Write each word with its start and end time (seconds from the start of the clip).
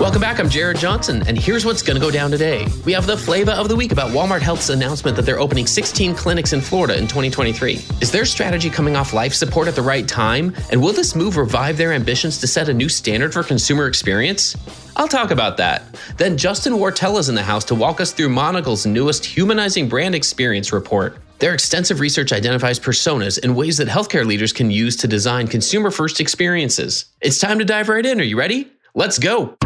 Welcome 0.00 0.22
back. 0.22 0.40
I'm 0.40 0.48
Jared 0.48 0.78
Johnson, 0.78 1.22
and 1.26 1.38
here's 1.38 1.66
what's 1.66 1.82
going 1.82 1.94
to 1.94 2.00
go 2.00 2.10
down 2.10 2.30
today. 2.30 2.66
We 2.86 2.92
have 2.94 3.06
the 3.06 3.18
flavor 3.18 3.50
of 3.50 3.68
the 3.68 3.76
week 3.76 3.92
about 3.92 4.12
Walmart 4.12 4.40
Health's 4.40 4.70
announcement 4.70 5.14
that 5.18 5.26
they're 5.26 5.38
opening 5.38 5.66
16 5.66 6.14
clinics 6.14 6.54
in 6.54 6.62
Florida 6.62 6.96
in 6.96 7.02
2023. 7.06 7.74
Is 8.00 8.10
their 8.10 8.24
strategy 8.24 8.70
coming 8.70 8.96
off 8.96 9.12
life 9.12 9.34
support 9.34 9.68
at 9.68 9.74
the 9.74 9.82
right 9.82 10.08
time? 10.08 10.56
And 10.70 10.80
will 10.80 10.94
this 10.94 11.14
move 11.14 11.36
revive 11.36 11.76
their 11.76 11.92
ambitions 11.92 12.38
to 12.38 12.46
set 12.46 12.70
a 12.70 12.72
new 12.72 12.88
standard 12.88 13.34
for 13.34 13.42
consumer 13.42 13.88
experience? 13.88 14.56
I'll 14.96 15.06
talk 15.06 15.30
about 15.30 15.58
that. 15.58 15.82
Then 16.16 16.38
Justin 16.38 16.72
Wartell 16.72 17.18
is 17.18 17.28
in 17.28 17.34
the 17.34 17.42
house 17.42 17.64
to 17.64 17.74
walk 17.74 18.00
us 18.00 18.10
through 18.10 18.30
Monigle's 18.30 18.86
newest 18.86 19.26
Humanizing 19.26 19.86
Brand 19.86 20.14
Experience 20.14 20.72
report. 20.72 21.18
Their 21.40 21.52
extensive 21.52 22.00
research 22.00 22.32
identifies 22.32 22.80
personas 22.80 23.38
in 23.38 23.54
ways 23.54 23.76
that 23.76 23.88
healthcare 23.88 24.24
leaders 24.24 24.54
can 24.54 24.70
use 24.70 24.96
to 24.96 25.06
design 25.06 25.46
consumer 25.46 25.90
first 25.90 26.20
experiences. 26.20 27.04
It's 27.20 27.38
time 27.38 27.58
to 27.58 27.66
dive 27.66 27.90
right 27.90 28.06
in. 28.06 28.18
Are 28.18 28.24
you 28.24 28.38
ready? 28.38 28.72
Let's 28.94 29.18
go. 29.18 29.56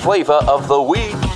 Flavor 0.00 0.40
of 0.48 0.66
the 0.66 0.80
week. 0.80 1.29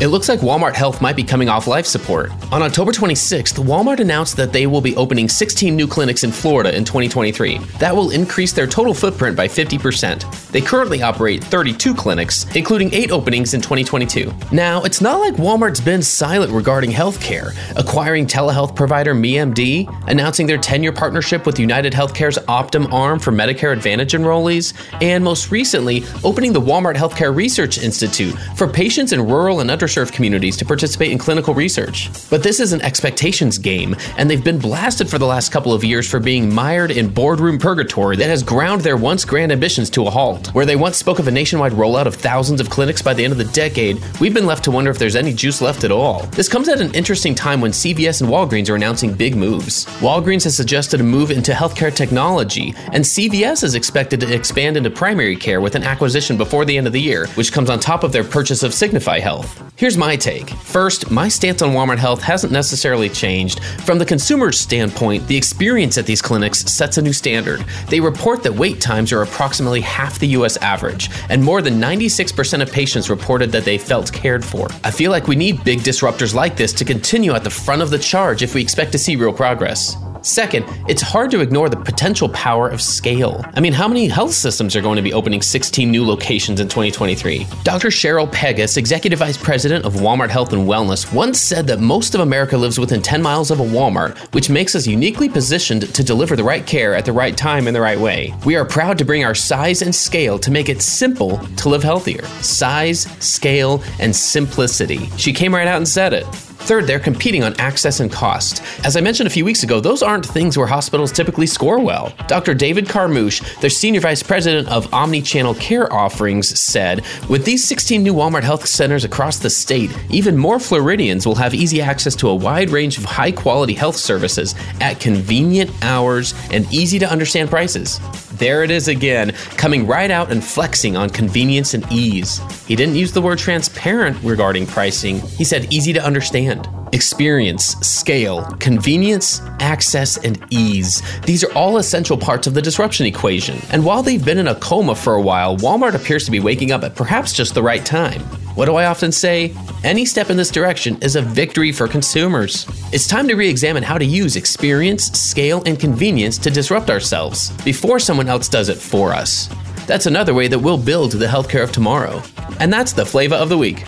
It 0.00 0.08
looks 0.08 0.28
like 0.28 0.40
Walmart 0.40 0.74
Health 0.74 1.00
might 1.00 1.14
be 1.14 1.22
coming 1.22 1.48
off 1.48 1.68
life 1.68 1.86
support. 1.86 2.32
On 2.50 2.60
October 2.60 2.90
26th, 2.90 3.62
Walmart 3.64 4.00
announced 4.00 4.36
that 4.36 4.52
they 4.52 4.66
will 4.66 4.80
be 4.80 4.96
opening 4.96 5.28
16 5.28 5.76
new 5.76 5.86
clinics 5.86 6.24
in 6.24 6.32
Florida 6.32 6.74
in 6.74 6.84
2023. 6.84 7.58
That 7.78 7.94
will 7.94 8.10
increase 8.10 8.52
their 8.52 8.66
total 8.66 8.94
footprint 8.94 9.36
by 9.36 9.46
50%. 9.46 10.50
They 10.50 10.60
currently 10.60 11.02
operate 11.02 11.44
32 11.44 11.94
clinics, 11.94 12.46
including 12.56 12.92
8 12.92 13.12
openings 13.12 13.54
in 13.54 13.60
2022. 13.60 14.32
Now, 14.50 14.82
it's 14.82 15.00
not 15.00 15.20
like 15.20 15.34
Walmart's 15.34 15.80
been 15.80 16.02
silent 16.02 16.50
regarding 16.50 16.90
healthcare, 16.90 17.54
acquiring 17.76 18.26
telehealth 18.26 18.74
provider 18.74 19.14
MeMD, 19.14 20.08
announcing 20.08 20.48
their 20.48 20.58
10 20.58 20.82
year 20.82 20.92
partnership 20.92 21.46
with 21.46 21.60
United 21.60 21.92
Healthcare's 21.92 22.38
Optum 22.38 22.92
arm 22.92 23.20
for 23.20 23.30
Medicare 23.30 23.72
Advantage 23.72 24.14
enrollees, 24.14 24.72
and 25.00 25.22
most 25.22 25.52
recently, 25.52 26.02
opening 26.24 26.52
the 26.52 26.60
Walmart 26.60 26.96
Healthcare 26.96 27.34
Research 27.34 27.78
Institute 27.78 28.34
for 28.56 28.66
patients 28.66 29.12
in 29.12 29.24
rural 29.24 29.60
and 29.60 29.70
underserved 29.70 29.91
underserved 29.92 30.12
communities 30.12 30.56
to 30.56 30.64
participate 30.64 31.12
in 31.12 31.18
clinical 31.18 31.54
research. 31.54 32.10
But 32.30 32.42
this 32.42 32.60
is 32.60 32.72
an 32.72 32.82
expectations 32.82 33.58
game, 33.58 33.94
and 34.16 34.30
they've 34.30 34.42
been 34.42 34.58
blasted 34.58 35.08
for 35.08 35.18
the 35.18 35.26
last 35.26 35.52
couple 35.52 35.72
of 35.72 35.84
years 35.84 36.08
for 36.08 36.20
being 36.20 36.52
mired 36.52 36.90
in 36.90 37.08
boardroom 37.08 37.58
purgatory 37.58 38.16
that 38.16 38.28
has 38.28 38.42
ground 38.42 38.80
their 38.80 38.96
once 38.96 39.24
grand 39.24 39.52
ambitions 39.52 39.90
to 39.90 40.06
a 40.06 40.10
halt. 40.10 40.48
Where 40.54 40.66
they 40.66 40.76
once 40.76 40.96
spoke 40.96 41.18
of 41.18 41.28
a 41.28 41.30
nationwide 41.30 41.72
rollout 41.72 42.06
of 42.06 42.14
thousands 42.14 42.60
of 42.60 42.70
clinics 42.70 43.02
by 43.02 43.14
the 43.14 43.24
end 43.24 43.32
of 43.32 43.38
the 43.38 43.52
decade, 43.52 44.02
we've 44.20 44.34
been 44.34 44.46
left 44.46 44.64
to 44.64 44.70
wonder 44.70 44.90
if 44.90 44.98
there's 44.98 45.16
any 45.16 45.32
juice 45.32 45.60
left 45.60 45.84
at 45.84 45.92
all. 45.92 46.22
This 46.32 46.48
comes 46.48 46.68
at 46.68 46.80
an 46.80 46.94
interesting 46.94 47.34
time 47.34 47.60
when 47.60 47.72
CVS 47.72 48.20
and 48.20 48.30
Walgreens 48.30 48.70
are 48.70 48.76
announcing 48.76 49.14
big 49.14 49.36
moves. 49.36 49.86
Walgreens 50.00 50.44
has 50.44 50.56
suggested 50.56 51.00
a 51.00 51.04
move 51.04 51.30
into 51.30 51.52
healthcare 51.52 51.94
technology, 51.94 52.74
and 52.92 53.04
CVS 53.04 53.62
is 53.64 53.74
expected 53.74 54.20
to 54.20 54.32
expand 54.32 54.76
into 54.76 54.90
primary 54.90 55.36
care 55.36 55.60
with 55.60 55.74
an 55.74 55.82
acquisition 55.82 56.36
before 56.36 56.64
the 56.64 56.76
end 56.76 56.86
of 56.86 56.92
the 56.92 57.00
year, 57.00 57.26
which 57.34 57.52
comes 57.52 57.70
on 57.70 57.78
top 57.78 58.04
of 58.04 58.12
their 58.12 58.24
purchase 58.24 58.62
of 58.62 58.72
Signify 58.72 59.18
Health. 59.18 59.71
Here's 59.74 59.96
my 59.96 60.16
take. 60.16 60.50
First, 60.50 61.10
my 61.10 61.28
stance 61.28 61.62
on 61.62 61.72
Walmart 61.72 61.98
Health 61.98 62.22
hasn't 62.22 62.52
necessarily 62.52 63.08
changed. 63.08 63.64
From 63.84 63.98
the 63.98 64.04
consumer's 64.04 64.60
standpoint, 64.60 65.26
the 65.26 65.36
experience 65.36 65.96
at 65.96 66.04
these 66.06 66.20
clinics 66.20 66.60
sets 66.70 66.98
a 66.98 67.02
new 67.02 67.12
standard. 67.12 67.64
They 67.88 67.98
report 67.98 68.42
that 68.42 68.54
wait 68.54 68.80
times 68.80 69.12
are 69.12 69.22
approximately 69.22 69.80
half 69.80 70.18
the 70.18 70.28
US 70.28 70.58
average, 70.58 71.10
and 71.30 71.42
more 71.42 71.62
than 71.62 71.80
96% 71.80 72.62
of 72.62 72.70
patients 72.70 73.10
reported 73.10 73.50
that 73.52 73.64
they 73.64 73.78
felt 73.78 74.12
cared 74.12 74.44
for. 74.44 74.68
I 74.84 74.90
feel 74.90 75.10
like 75.10 75.26
we 75.26 75.36
need 75.36 75.64
big 75.64 75.80
disruptors 75.80 76.34
like 76.34 76.56
this 76.56 76.72
to 76.74 76.84
continue 76.84 77.32
at 77.32 77.42
the 77.42 77.50
front 77.50 77.82
of 77.82 77.90
the 77.90 77.98
charge 77.98 78.42
if 78.42 78.54
we 78.54 78.60
expect 78.60 78.92
to 78.92 78.98
see 78.98 79.16
real 79.16 79.32
progress. 79.32 79.96
Second, 80.22 80.64
it's 80.88 81.02
hard 81.02 81.30
to 81.32 81.40
ignore 81.40 81.68
the 81.68 81.76
potential 81.76 82.28
power 82.28 82.68
of 82.68 82.80
scale. 82.80 83.44
I 83.54 83.60
mean, 83.60 83.72
how 83.72 83.88
many 83.88 84.06
health 84.06 84.32
systems 84.32 84.76
are 84.76 84.80
going 84.80 84.96
to 84.96 85.02
be 85.02 85.12
opening 85.12 85.42
16 85.42 85.90
new 85.90 86.06
locations 86.06 86.60
in 86.60 86.68
2023? 86.68 87.46
Dr. 87.64 87.88
Cheryl 87.88 88.30
Pegus, 88.30 88.76
Executive 88.76 89.18
Vice 89.18 89.36
President 89.36 89.84
of 89.84 89.94
Walmart 89.94 90.30
Health 90.30 90.52
and 90.52 90.68
Wellness, 90.68 91.12
once 91.12 91.40
said 91.40 91.66
that 91.66 91.80
most 91.80 92.14
of 92.14 92.20
America 92.20 92.56
lives 92.56 92.78
within 92.78 93.02
10 93.02 93.20
miles 93.20 93.50
of 93.50 93.58
a 93.58 93.64
Walmart, 93.64 94.16
which 94.32 94.48
makes 94.48 94.76
us 94.76 94.86
uniquely 94.86 95.28
positioned 95.28 95.92
to 95.92 96.04
deliver 96.04 96.36
the 96.36 96.44
right 96.44 96.66
care 96.66 96.94
at 96.94 97.04
the 97.04 97.12
right 97.12 97.36
time 97.36 97.66
in 97.66 97.74
the 97.74 97.80
right 97.80 97.98
way. 97.98 98.32
We 98.46 98.54
are 98.54 98.64
proud 98.64 98.98
to 98.98 99.04
bring 99.04 99.24
our 99.24 99.34
size 99.34 99.82
and 99.82 99.92
scale 99.94 100.38
to 100.38 100.50
make 100.52 100.68
it 100.68 100.82
simple 100.82 101.38
to 101.56 101.68
live 101.68 101.82
healthier. 101.82 102.24
Size, 102.42 103.02
scale, 103.18 103.82
and 103.98 104.14
simplicity. 104.14 105.10
She 105.16 105.32
came 105.32 105.52
right 105.54 105.66
out 105.66 105.78
and 105.78 105.88
said 105.88 106.12
it. 106.12 106.26
Third, 106.62 106.86
they're 106.86 107.00
competing 107.00 107.42
on 107.42 107.58
access 107.58 107.98
and 107.98 108.10
cost. 108.10 108.62
As 108.84 108.96
I 108.96 109.00
mentioned 109.00 109.26
a 109.26 109.30
few 109.30 109.44
weeks 109.44 109.64
ago, 109.64 109.80
those 109.80 110.00
aren't 110.00 110.24
things 110.24 110.56
where 110.56 110.66
hospitals 110.66 111.10
typically 111.10 111.46
score 111.46 111.80
well. 111.80 112.14
Dr. 112.28 112.54
David 112.54 112.86
Carmouche, 112.86 113.42
their 113.60 113.68
Senior 113.68 114.00
Vice 114.00 114.22
President 114.22 114.68
of 114.68 114.92
Omni-Channel 114.94 115.54
Care 115.56 115.92
Offerings, 115.92 116.58
said, 116.58 117.04
With 117.28 117.44
these 117.44 117.64
16 117.64 118.02
new 118.02 118.14
Walmart 118.14 118.44
health 118.44 118.66
centers 118.66 119.04
across 119.04 119.38
the 119.38 119.50
state, 119.50 119.90
even 120.08 120.36
more 120.36 120.60
Floridians 120.60 121.26
will 121.26 121.34
have 121.34 121.52
easy 121.52 121.82
access 121.82 122.14
to 122.16 122.28
a 122.28 122.34
wide 122.34 122.70
range 122.70 122.96
of 122.96 123.04
high 123.04 123.32
quality 123.32 123.74
health 123.74 123.96
services 123.96 124.54
at 124.80 125.00
convenient 125.00 125.70
hours 125.82 126.32
and 126.52 126.72
easy 126.72 127.00
to 127.00 127.10
understand 127.10 127.50
prices. 127.50 127.98
There 128.42 128.64
it 128.64 128.72
is 128.72 128.88
again, 128.88 129.30
coming 129.56 129.86
right 129.86 130.10
out 130.10 130.32
and 130.32 130.42
flexing 130.42 130.96
on 130.96 131.10
convenience 131.10 131.74
and 131.74 131.86
ease. 131.92 132.40
He 132.66 132.74
didn't 132.74 132.96
use 132.96 133.12
the 133.12 133.22
word 133.22 133.38
transparent 133.38 134.20
regarding 134.24 134.66
pricing, 134.66 135.20
he 135.20 135.44
said 135.44 135.72
easy 135.72 135.92
to 135.92 136.04
understand. 136.04 136.68
Experience, 136.92 137.64
scale, 137.80 138.44
convenience, 138.60 139.40
access, 139.60 140.18
and 140.18 140.44
ease. 140.50 141.02
These 141.22 141.42
are 141.42 141.52
all 141.54 141.78
essential 141.78 142.18
parts 142.18 142.46
of 142.46 142.52
the 142.52 142.60
disruption 142.60 143.06
equation. 143.06 143.58
And 143.70 143.82
while 143.82 144.02
they've 144.02 144.22
been 144.22 144.36
in 144.36 144.48
a 144.48 144.54
coma 144.56 144.94
for 144.94 145.14
a 145.14 145.22
while, 145.22 145.56
Walmart 145.56 145.94
appears 145.94 146.26
to 146.26 146.30
be 146.30 146.38
waking 146.38 146.70
up 146.70 146.84
at 146.84 146.94
perhaps 146.94 147.32
just 147.32 147.54
the 147.54 147.62
right 147.62 147.84
time. 147.84 148.20
What 148.56 148.66
do 148.66 148.74
I 148.74 148.84
often 148.84 149.10
say? 149.10 149.54
Any 149.82 150.04
step 150.04 150.28
in 150.28 150.36
this 150.36 150.50
direction 150.50 150.98
is 151.00 151.16
a 151.16 151.22
victory 151.22 151.72
for 151.72 151.88
consumers. 151.88 152.66
It's 152.92 153.06
time 153.06 153.26
to 153.28 153.36
re 153.36 153.48
examine 153.48 153.82
how 153.82 153.96
to 153.96 154.04
use 154.04 154.36
experience, 154.36 155.06
scale, 155.12 155.62
and 155.64 155.80
convenience 155.80 156.36
to 156.38 156.50
disrupt 156.50 156.90
ourselves 156.90 157.50
before 157.64 158.00
someone 158.00 158.28
else 158.28 158.50
does 158.50 158.68
it 158.68 158.76
for 158.76 159.14
us. 159.14 159.48
That's 159.86 160.04
another 160.04 160.34
way 160.34 160.46
that 160.46 160.58
we'll 160.58 160.76
build 160.76 161.12
the 161.12 161.26
healthcare 161.26 161.64
of 161.64 161.72
tomorrow. 161.72 162.22
And 162.60 162.70
that's 162.70 162.92
the 162.92 163.06
flavor 163.06 163.34
of 163.34 163.48
the 163.48 163.56
week. 163.56 163.84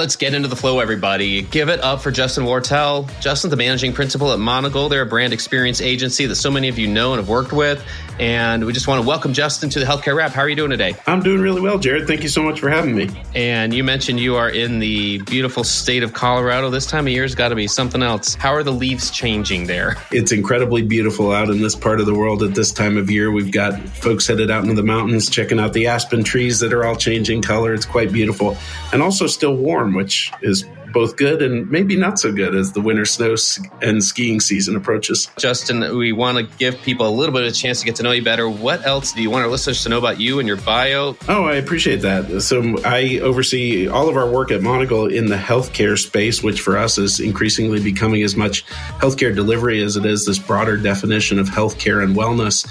Let's 0.00 0.16
get 0.16 0.32
into 0.32 0.48
the 0.48 0.56
flow, 0.56 0.80
everybody. 0.80 1.42
Give 1.42 1.68
it 1.68 1.78
up 1.80 2.00
for 2.00 2.10
Justin 2.10 2.44
Wartell. 2.44 3.06
Justin's 3.20 3.50
the 3.50 3.56
managing 3.58 3.92
principal 3.92 4.32
at 4.32 4.38
Monigle. 4.38 4.88
They're 4.88 5.02
a 5.02 5.06
brand 5.06 5.34
experience 5.34 5.82
agency 5.82 6.24
that 6.24 6.36
so 6.36 6.50
many 6.50 6.70
of 6.70 6.78
you 6.78 6.86
know 6.86 7.12
and 7.12 7.20
have 7.20 7.28
worked 7.28 7.52
with. 7.52 7.84
And 8.20 8.66
we 8.66 8.74
just 8.74 8.86
want 8.86 9.00
to 9.00 9.08
welcome 9.08 9.32
Justin 9.32 9.70
to 9.70 9.78
the 9.78 9.86
Healthcare 9.86 10.14
Rap. 10.14 10.32
How 10.32 10.42
are 10.42 10.48
you 10.48 10.54
doing 10.54 10.68
today? 10.68 10.94
I'm 11.06 11.22
doing 11.22 11.40
really 11.40 11.62
well, 11.62 11.78
Jared. 11.78 12.06
Thank 12.06 12.22
you 12.22 12.28
so 12.28 12.42
much 12.42 12.60
for 12.60 12.68
having 12.68 12.94
me. 12.94 13.08
And 13.34 13.72
you 13.72 13.82
mentioned 13.82 14.20
you 14.20 14.36
are 14.36 14.50
in 14.50 14.78
the 14.78 15.22
beautiful 15.22 15.64
state 15.64 16.02
of 16.02 16.12
Colorado. 16.12 16.68
This 16.68 16.84
time 16.84 17.06
of 17.06 17.14
year 17.14 17.22
has 17.22 17.34
got 17.34 17.48
to 17.48 17.54
be 17.54 17.66
something 17.66 18.02
else. 18.02 18.34
How 18.34 18.52
are 18.52 18.62
the 18.62 18.74
leaves 18.74 19.10
changing 19.10 19.68
there? 19.68 19.96
It's 20.12 20.32
incredibly 20.32 20.82
beautiful 20.82 21.32
out 21.32 21.48
in 21.48 21.62
this 21.62 21.74
part 21.74 21.98
of 21.98 22.04
the 22.04 22.14
world 22.14 22.42
at 22.42 22.54
this 22.54 22.72
time 22.72 22.98
of 22.98 23.10
year. 23.10 23.32
We've 23.32 23.50
got 23.50 23.80
folks 23.88 24.26
headed 24.26 24.50
out 24.50 24.64
into 24.64 24.74
the 24.74 24.82
mountains 24.82 25.30
checking 25.30 25.58
out 25.58 25.72
the 25.72 25.86
aspen 25.86 26.22
trees 26.22 26.60
that 26.60 26.74
are 26.74 26.84
all 26.84 26.96
changing 26.96 27.40
color. 27.40 27.72
It's 27.72 27.86
quite 27.86 28.12
beautiful 28.12 28.58
and 28.92 29.00
also 29.00 29.28
still 29.28 29.56
warm, 29.56 29.94
which 29.94 30.30
is 30.42 30.66
both 30.92 31.16
good 31.16 31.42
and 31.42 31.70
maybe 31.70 31.96
not 31.96 32.18
so 32.18 32.32
good 32.32 32.54
as 32.54 32.72
the 32.72 32.80
winter 32.80 33.04
snow 33.04 33.36
and 33.82 34.02
skiing 34.02 34.40
season 34.40 34.76
approaches. 34.76 35.30
Justin, 35.38 35.96
we 35.96 36.12
want 36.12 36.38
to 36.38 36.56
give 36.58 36.80
people 36.82 37.08
a 37.08 37.10
little 37.10 37.32
bit 37.32 37.42
of 37.44 37.48
a 37.48 37.54
chance 37.54 37.80
to 37.80 37.86
get 37.86 37.96
to 37.96 38.02
know 38.02 38.12
you 38.12 38.24
better. 38.24 38.48
What 38.48 38.84
else 38.84 39.12
do 39.12 39.22
you 39.22 39.30
want 39.30 39.44
our 39.44 39.50
listeners 39.50 39.82
to 39.84 39.88
know 39.88 39.98
about 39.98 40.20
you 40.20 40.38
and 40.38 40.48
your 40.48 40.56
bio? 40.58 41.16
Oh, 41.28 41.44
I 41.44 41.54
appreciate 41.56 42.02
that. 42.02 42.40
So 42.42 42.76
I 42.84 43.18
oversee 43.20 43.88
all 43.88 44.08
of 44.08 44.16
our 44.16 44.28
work 44.28 44.50
at 44.50 44.60
Monigle 44.60 45.12
in 45.12 45.26
the 45.26 45.36
healthcare 45.36 45.98
space, 45.98 46.42
which 46.42 46.60
for 46.60 46.76
us 46.76 46.98
is 46.98 47.20
increasingly 47.20 47.82
becoming 47.82 48.22
as 48.22 48.36
much 48.36 48.64
healthcare 48.98 49.34
delivery 49.34 49.82
as 49.82 49.96
it 49.96 50.04
is 50.04 50.26
this 50.26 50.38
broader 50.38 50.76
definition 50.76 51.38
of 51.38 51.48
healthcare 51.48 52.02
and 52.02 52.16
wellness. 52.16 52.66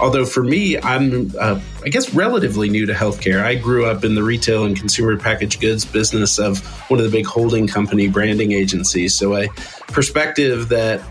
Although 0.00 0.24
for 0.24 0.42
me, 0.42 0.78
I'm, 0.78 1.32
uh, 1.38 1.60
I 1.84 1.88
guess, 1.88 2.14
relatively 2.14 2.68
new 2.68 2.86
to 2.86 2.94
healthcare. 2.94 3.42
I 3.44 3.54
grew 3.54 3.86
up 3.86 4.04
in 4.04 4.14
the 4.14 4.22
retail 4.22 4.64
and 4.64 4.76
consumer 4.76 5.16
packaged 5.16 5.60
goods 5.60 5.84
business 5.84 6.38
of 6.38 6.64
one 6.90 6.98
of 6.98 7.04
the 7.04 7.16
big 7.16 7.26
holding 7.26 7.66
company 7.66 8.08
branding 8.08 8.52
agencies. 8.52 9.14
So 9.14 9.36
a 9.36 9.48
perspective 9.88 10.70
that 10.70 11.02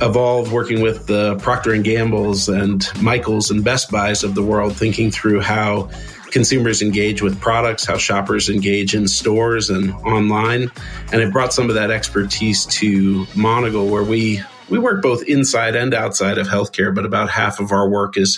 evolved 0.00 0.52
working 0.52 0.80
with 0.80 1.06
the 1.06 1.36
Procter 1.36 1.72
and 1.72 1.84
Gamble's 1.84 2.48
and 2.48 2.86
Michaels 3.02 3.50
and 3.50 3.64
Best 3.64 3.90
Buys 3.90 4.22
of 4.22 4.34
the 4.34 4.42
world, 4.42 4.76
thinking 4.76 5.10
through 5.10 5.40
how 5.40 5.90
consumers 6.30 6.82
engage 6.82 7.22
with 7.22 7.40
products, 7.40 7.84
how 7.84 7.96
shoppers 7.96 8.48
engage 8.48 8.94
in 8.94 9.08
stores 9.08 9.70
and 9.70 9.92
online. 10.04 10.70
And 11.12 11.20
it 11.22 11.32
brought 11.32 11.52
some 11.52 11.68
of 11.68 11.74
that 11.74 11.90
expertise 11.90 12.66
to 12.66 13.24
Monigle, 13.34 13.90
where 13.90 14.04
we 14.04 14.42
we 14.68 14.78
work 14.78 15.02
both 15.02 15.22
inside 15.22 15.74
and 15.74 15.94
outside 15.94 16.38
of 16.38 16.46
healthcare, 16.46 16.94
but 16.94 17.04
about 17.04 17.30
half 17.30 17.60
of 17.60 17.72
our 17.72 17.88
work 17.88 18.16
is 18.16 18.36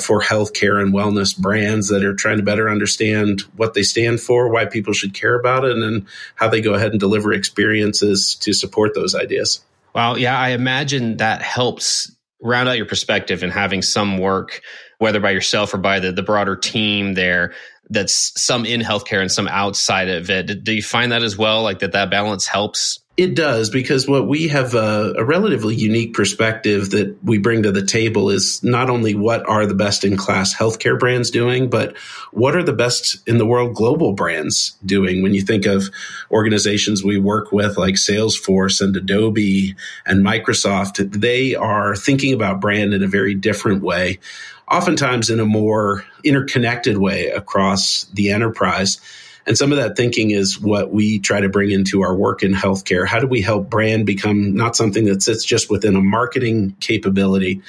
for 0.00 0.20
healthcare 0.20 0.80
and 0.80 0.92
wellness 0.92 1.36
brands 1.36 1.88
that 1.88 2.04
are 2.04 2.14
trying 2.14 2.38
to 2.38 2.42
better 2.42 2.68
understand 2.68 3.42
what 3.56 3.74
they 3.74 3.82
stand 3.82 4.20
for, 4.20 4.48
why 4.48 4.64
people 4.64 4.92
should 4.92 5.14
care 5.14 5.38
about 5.38 5.64
it, 5.64 5.72
and 5.72 5.82
then 5.82 6.06
how 6.34 6.48
they 6.48 6.60
go 6.60 6.74
ahead 6.74 6.90
and 6.90 7.00
deliver 7.00 7.32
experiences 7.32 8.34
to 8.36 8.52
support 8.52 8.94
those 8.94 9.14
ideas. 9.14 9.60
Well, 9.94 10.18
yeah, 10.18 10.38
I 10.38 10.50
imagine 10.50 11.16
that 11.18 11.42
helps 11.42 12.12
round 12.40 12.68
out 12.68 12.76
your 12.76 12.86
perspective 12.86 13.42
and 13.42 13.52
having 13.52 13.82
some 13.82 14.18
work, 14.18 14.62
whether 14.98 15.20
by 15.20 15.30
yourself 15.30 15.74
or 15.74 15.78
by 15.78 15.98
the, 15.98 16.12
the 16.12 16.22
broader 16.22 16.54
team 16.56 17.14
there 17.14 17.54
that's 17.90 18.32
some 18.40 18.64
in 18.66 18.80
healthcare 18.80 19.20
and 19.20 19.30
some 19.30 19.48
outside 19.48 20.08
of 20.08 20.30
it. 20.30 20.64
Do 20.64 20.72
you 20.72 20.82
find 20.82 21.12
that 21.12 21.22
as 21.22 21.36
well? 21.36 21.62
Like 21.62 21.80
that 21.80 21.92
that 21.92 22.10
balance 22.10 22.46
helps 22.46 23.00
it 23.18 23.34
does 23.34 23.68
because 23.68 24.06
what 24.06 24.28
we 24.28 24.46
have 24.46 24.74
a, 24.74 25.12
a, 25.18 25.24
relatively 25.24 25.74
unique 25.74 26.14
perspective 26.14 26.90
that 26.90 27.18
we 27.24 27.36
bring 27.36 27.64
to 27.64 27.72
the 27.72 27.84
table 27.84 28.30
is 28.30 28.62
not 28.62 28.88
only 28.88 29.16
what 29.16 29.46
are 29.48 29.66
the 29.66 29.74
best 29.74 30.04
in 30.04 30.16
class 30.16 30.54
healthcare 30.54 30.96
brands 30.96 31.28
doing, 31.28 31.68
but 31.68 31.96
what 32.30 32.54
are 32.54 32.62
the 32.62 32.72
best 32.72 33.18
in 33.26 33.38
the 33.38 33.44
world 33.44 33.74
global 33.74 34.12
brands 34.12 34.78
doing. 34.86 35.20
When 35.20 35.34
you 35.34 35.42
think 35.42 35.66
of 35.66 35.90
organizations 36.30 37.02
we 37.02 37.18
work 37.18 37.50
with 37.50 37.76
like 37.76 37.96
Salesforce 37.96 38.80
and 38.80 38.94
Adobe 38.96 39.74
and 40.06 40.24
Microsoft, 40.24 41.20
they 41.20 41.56
are 41.56 41.96
thinking 41.96 42.32
about 42.32 42.60
brand 42.60 42.94
in 42.94 43.02
a 43.02 43.08
very 43.08 43.34
different 43.34 43.82
way, 43.82 44.20
oftentimes 44.70 45.30
in 45.30 45.40
a 45.40 45.46
more 45.46 46.04
interconnected 46.24 46.98
way 46.98 47.28
across 47.28 48.04
the 48.12 48.30
enterprise. 48.30 49.00
And 49.46 49.56
some 49.56 49.72
of 49.72 49.78
that 49.78 49.96
thinking 49.96 50.30
is 50.30 50.60
what 50.60 50.92
we 50.92 51.18
try 51.20 51.40
to 51.40 51.48
bring 51.48 51.70
into 51.70 52.02
our 52.02 52.14
work 52.14 52.42
in 52.42 52.52
healthcare. 52.52 53.06
How 53.06 53.18
do 53.18 53.26
we 53.26 53.40
help 53.40 53.70
brand 53.70 54.04
become 54.04 54.54
not 54.54 54.76
something 54.76 55.06
that 55.06 55.22
sits 55.22 55.44
just 55.44 55.70
within 55.70 55.96
a 55.96 56.02
marketing 56.02 56.76
capability, 56.80 57.62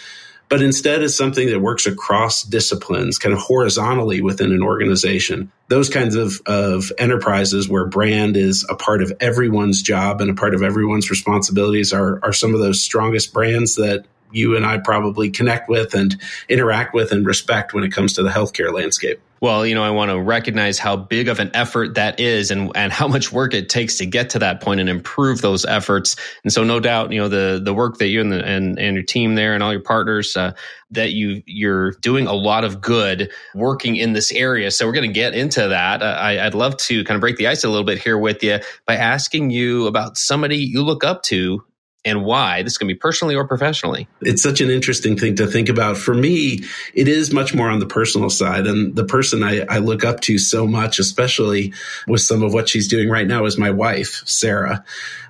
but 0.49 0.61
instead 0.61 1.03
is 1.03 1.15
something 1.15 1.47
that 1.47 1.61
works 1.61 1.85
across 1.85 2.43
disciplines, 2.43 3.17
kind 3.17 3.33
of 3.33 3.39
horizontally 3.39 4.19
within 4.19 4.51
an 4.51 4.63
organization. 4.63 5.51
Those 5.69 5.89
kinds 5.89 6.15
of, 6.15 6.41
of 6.47 6.91
enterprises 6.97 7.69
where 7.69 7.85
brand 7.85 8.35
is 8.35 8.65
a 8.67 8.75
part 8.75 9.01
of 9.01 9.13
everyone's 9.21 9.81
job 9.81 10.19
and 10.19 10.29
a 10.29 10.33
part 10.33 10.55
of 10.55 10.63
everyone's 10.63 11.09
responsibilities 11.09 11.93
are, 11.93 12.19
are 12.23 12.33
some 12.33 12.53
of 12.53 12.59
those 12.59 12.81
strongest 12.81 13.31
brands 13.31 13.75
that 13.75 14.05
you 14.31 14.55
and 14.55 14.65
I 14.65 14.77
probably 14.77 15.29
connect 15.29 15.69
with 15.69 15.93
and 15.93 16.19
interact 16.47 16.93
with 16.93 17.11
and 17.11 17.25
respect 17.25 17.73
when 17.73 17.83
it 17.83 17.91
comes 17.91 18.13
to 18.13 18.23
the 18.23 18.29
healthcare 18.29 18.73
landscape. 18.73 19.19
Well, 19.41 19.65
you 19.65 19.73
know, 19.73 19.83
I 19.83 19.91
want 19.91 20.11
to 20.11 20.19
recognize 20.19 20.79
how 20.79 20.97
big 20.97 21.29
of 21.29 21.39
an 21.39 21.49
effort 21.53 21.95
that 21.95 22.19
is 22.19 22.51
and, 22.51 22.71
and 22.75 22.91
how 22.91 23.07
much 23.07 23.31
work 23.31 23.53
it 23.53 23.69
takes 23.69 23.97
to 23.99 24.05
get 24.05 24.31
to 24.31 24.39
that 24.39 24.59
point 24.59 24.81
and 24.81 24.89
improve 24.89 25.39
those 25.39 25.63
efforts. 25.63 26.17
And 26.43 26.51
so 26.51 26.65
no 26.65 26.81
doubt, 26.81 27.13
you 27.13 27.21
know, 27.21 27.29
the, 27.29 27.61
the 27.63 27.73
work 27.73 27.99
that 27.99 28.07
you 28.07 28.19
and, 28.19 28.33
the, 28.33 28.43
and, 28.43 28.77
and 28.77 28.95
your 28.95 29.03
team 29.03 29.35
there 29.35 29.53
and 29.53 29.63
all 29.63 29.71
your 29.71 29.81
partners, 29.81 30.35
uh, 30.35 30.51
that 30.91 31.11
you, 31.11 31.41
you're 31.45 31.91
doing 32.01 32.27
a 32.27 32.33
lot 32.33 32.65
of 32.65 32.81
good 32.81 33.31
working 33.55 33.95
in 33.95 34.11
this 34.11 34.31
area. 34.33 34.71
So 34.71 34.85
we're 34.85 34.93
going 34.93 35.07
to 35.07 35.13
get 35.13 35.33
into 35.33 35.69
that. 35.69 36.01
Uh, 36.01 36.17
I, 36.19 36.45
I'd 36.45 36.55
love 36.55 36.75
to 36.77 37.03
kind 37.05 37.15
of 37.15 37.21
break 37.21 37.37
the 37.37 37.47
ice 37.47 37.63
a 37.63 37.69
little 37.69 37.85
bit 37.85 37.99
here 37.99 38.17
with 38.17 38.43
you 38.43 38.59
by 38.85 38.95
asking 38.95 39.51
you 39.51 39.87
about 39.87 40.17
somebody 40.17 40.57
you 40.57 40.83
look 40.83 41.05
up 41.05 41.23
to 41.23 41.63
and 42.05 42.23
why. 42.23 42.63
This 42.63 42.77
can 42.77 42.87
be 42.87 42.95
personally 42.95 43.35
or 43.35 43.45
professionally. 43.45 44.07
It's 44.21 44.41
such 44.41 44.61
an 44.61 44.69
interesting 44.69 45.17
thing 45.17 45.35
to 45.35 45.47
think 45.47 45.67
about. 45.67 45.97
For 45.97 46.13
me, 46.13 46.61
it 46.93 47.09
is 47.09 47.33
much 47.33 47.53
more 47.53 47.69
on 47.69 47.79
the 47.79 47.85
personal 47.85 48.29
side. 48.29 48.67
And 48.67 48.95
the 48.95 49.03
person 49.03 49.43
I, 49.43 49.65
I, 49.69 49.79
look 49.79 50.05
up 50.05 50.21
to 50.21 50.37
so 50.37 50.65
much, 50.65 50.99
especially 50.99 51.73
with 52.07 52.21
some 52.21 52.41
of 52.41 52.53
what 52.53 52.69
she's 52.69 52.87
doing 52.87 53.09
right 53.09 53.27
now, 53.27 53.45
is 53.45 53.57
my 53.57 53.71
wife, 53.71 54.23
Sarah. 54.25 54.83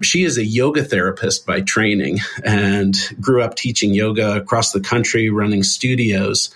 She 0.04 0.24
is 0.24 0.38
a 0.38 0.46
yoga 0.46 0.84
therapist 0.84 1.46
by 1.46 1.62
training 1.62 2.20
and 2.44 2.96
grew 3.20 3.42
up 3.42 3.56
teaching 3.56 3.94
yoga 3.94 4.36
across 4.36 4.72
the 4.72 4.80
country, 4.80 5.30
running 5.30 5.64
studios. 5.64 6.52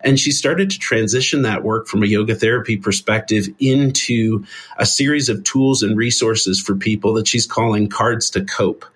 And 0.00 0.18
she 0.18 0.30
started 0.30 0.70
to 0.70 0.78
transition 0.78 1.42
that 1.42 1.64
work 1.64 1.88
from 1.88 2.02
a 2.02 2.06
yoga 2.06 2.34
therapy 2.34 2.76
perspective 2.76 3.48
into 3.58 4.44
a 4.78 4.86
series 4.86 5.28
of 5.28 5.44
tools 5.44 5.82
and 5.82 5.96
resources 5.96 6.60
for 6.60 6.74
people 6.76 7.14
that 7.14 7.28
she's 7.28 7.46
calling 7.46 7.88
cards 7.88 8.30
to 8.30 8.44
cope. 8.44 8.86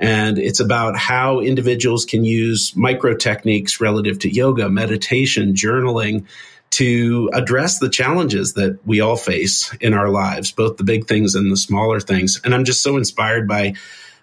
And 0.00 0.38
it's 0.38 0.60
about 0.60 0.96
how 0.96 1.40
individuals 1.40 2.06
can 2.06 2.24
use 2.24 2.74
micro 2.74 3.14
techniques 3.14 3.80
relative 3.80 4.18
to 4.20 4.34
yoga, 4.34 4.70
meditation, 4.70 5.52
journaling 5.52 6.24
to 6.70 7.30
address 7.34 7.78
the 7.80 7.90
challenges 7.90 8.54
that 8.54 8.78
we 8.86 9.00
all 9.00 9.16
face 9.16 9.74
in 9.80 9.92
our 9.92 10.08
lives, 10.08 10.52
both 10.52 10.78
the 10.78 10.84
big 10.84 11.06
things 11.06 11.34
and 11.34 11.52
the 11.52 11.56
smaller 11.56 12.00
things. 12.00 12.40
And 12.44 12.54
I'm 12.54 12.64
just 12.64 12.82
so 12.82 12.96
inspired 12.96 13.46
by 13.46 13.74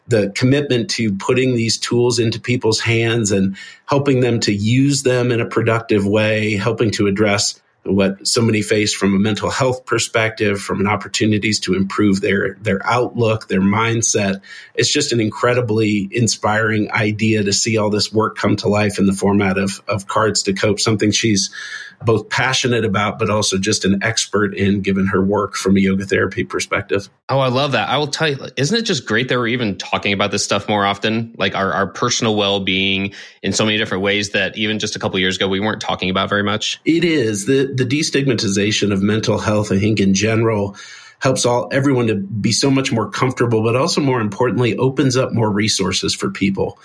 the 0.07 0.31
commitment 0.31 0.89
to 0.91 1.13
putting 1.13 1.55
these 1.55 1.77
tools 1.77 2.17
into 2.17 2.39
people's 2.39 2.79
hands 2.79 3.31
and 3.31 3.57
helping 3.85 4.21
them 4.21 4.39
to 4.39 4.53
use 4.53 5.03
them 5.03 5.31
in 5.31 5.41
a 5.41 5.45
productive 5.45 6.07
way, 6.07 6.55
helping 6.55 6.89
to 6.91 7.07
address 7.07 7.61
what 7.83 8.27
so 8.27 8.41
many 8.41 8.61
face 8.61 8.93
from 8.93 9.15
a 9.15 9.19
mental 9.19 9.49
health 9.49 9.85
perspective, 9.85 10.59
from 10.59 10.79
an 10.79 10.87
opportunities 10.87 11.59
to 11.61 11.73
improve 11.73 12.21
their 12.21 12.55
their 12.55 12.79
outlook, 12.85 13.47
their 13.47 13.61
mindset. 13.61 14.41
It's 14.75 14.91
just 14.91 15.13
an 15.13 15.19
incredibly 15.19 16.09
inspiring 16.11 16.91
idea 16.91 17.43
to 17.43 17.53
see 17.53 17.77
all 17.77 17.89
this 17.89 18.11
work 18.11 18.37
come 18.37 18.55
to 18.57 18.67
life 18.67 18.99
in 18.99 19.05
the 19.05 19.13
format 19.13 19.57
of 19.57 19.81
of 19.87 20.07
cards 20.07 20.43
to 20.43 20.53
cope. 20.53 20.79
Something 20.79 21.11
she's 21.11 21.49
both 22.03 22.29
passionate 22.29 22.85
about, 22.85 23.17
but 23.17 23.29
also 23.29 23.57
just 23.57 23.83
an 23.83 24.03
expert 24.03 24.55
in 24.55 24.81
given 24.81 25.07
her 25.07 25.21
work 25.23 25.55
from 25.55 25.75
a 25.77 25.79
yoga 25.79 26.05
therapy 26.05 26.43
perspective. 26.43 27.09
Oh, 27.29 27.39
I 27.39 27.47
love 27.47 27.71
that. 27.71 27.89
I 27.89 27.97
will 27.97 28.07
tell 28.07 28.29
you, 28.29 28.37
isn't 28.55 28.77
it 28.77 28.83
just 28.83 29.05
great 29.05 29.29
that 29.29 29.37
we're 29.37 29.47
even 29.47 29.77
talking 29.77 30.13
about 30.13 30.31
this 30.31 30.43
stuff 30.43 30.69
more 30.69 30.85
often? 30.85 31.33
Like 31.37 31.55
our, 31.55 31.73
our 31.73 31.87
personal 31.87 32.35
well 32.35 32.59
being 32.59 33.13
in 33.41 33.51
so 33.51 33.65
many 33.65 33.77
different 33.77 34.03
ways 34.03 34.29
that 34.31 34.55
even 34.57 34.79
just 34.79 34.95
a 34.95 34.99
couple 34.99 35.19
years 35.19 35.37
ago 35.37 35.47
we 35.47 35.59
weren't 35.59 35.81
talking 35.81 36.09
about 36.09 36.29
very 36.29 36.43
much. 36.43 36.79
It 36.85 37.03
is. 37.03 37.45
The 37.45 37.73
the 37.77 37.85
destigmatization 37.85 38.91
of 38.91 39.01
mental 39.01 39.37
health, 39.37 39.71
I 39.71 39.79
think 39.79 39.99
in 39.99 40.13
general 40.13 40.75
helps 41.19 41.45
all 41.45 41.69
everyone 41.71 42.07
to 42.07 42.15
be 42.15 42.51
so 42.51 42.69
much 42.69 42.91
more 42.91 43.09
comfortable, 43.09 43.63
but 43.63 43.75
also 43.75 44.01
more 44.01 44.21
importantly, 44.21 44.77
opens 44.77 45.17
up 45.17 45.33
more 45.33 45.49
resources 45.49 46.13
for 46.13 46.29
people. 46.29 46.79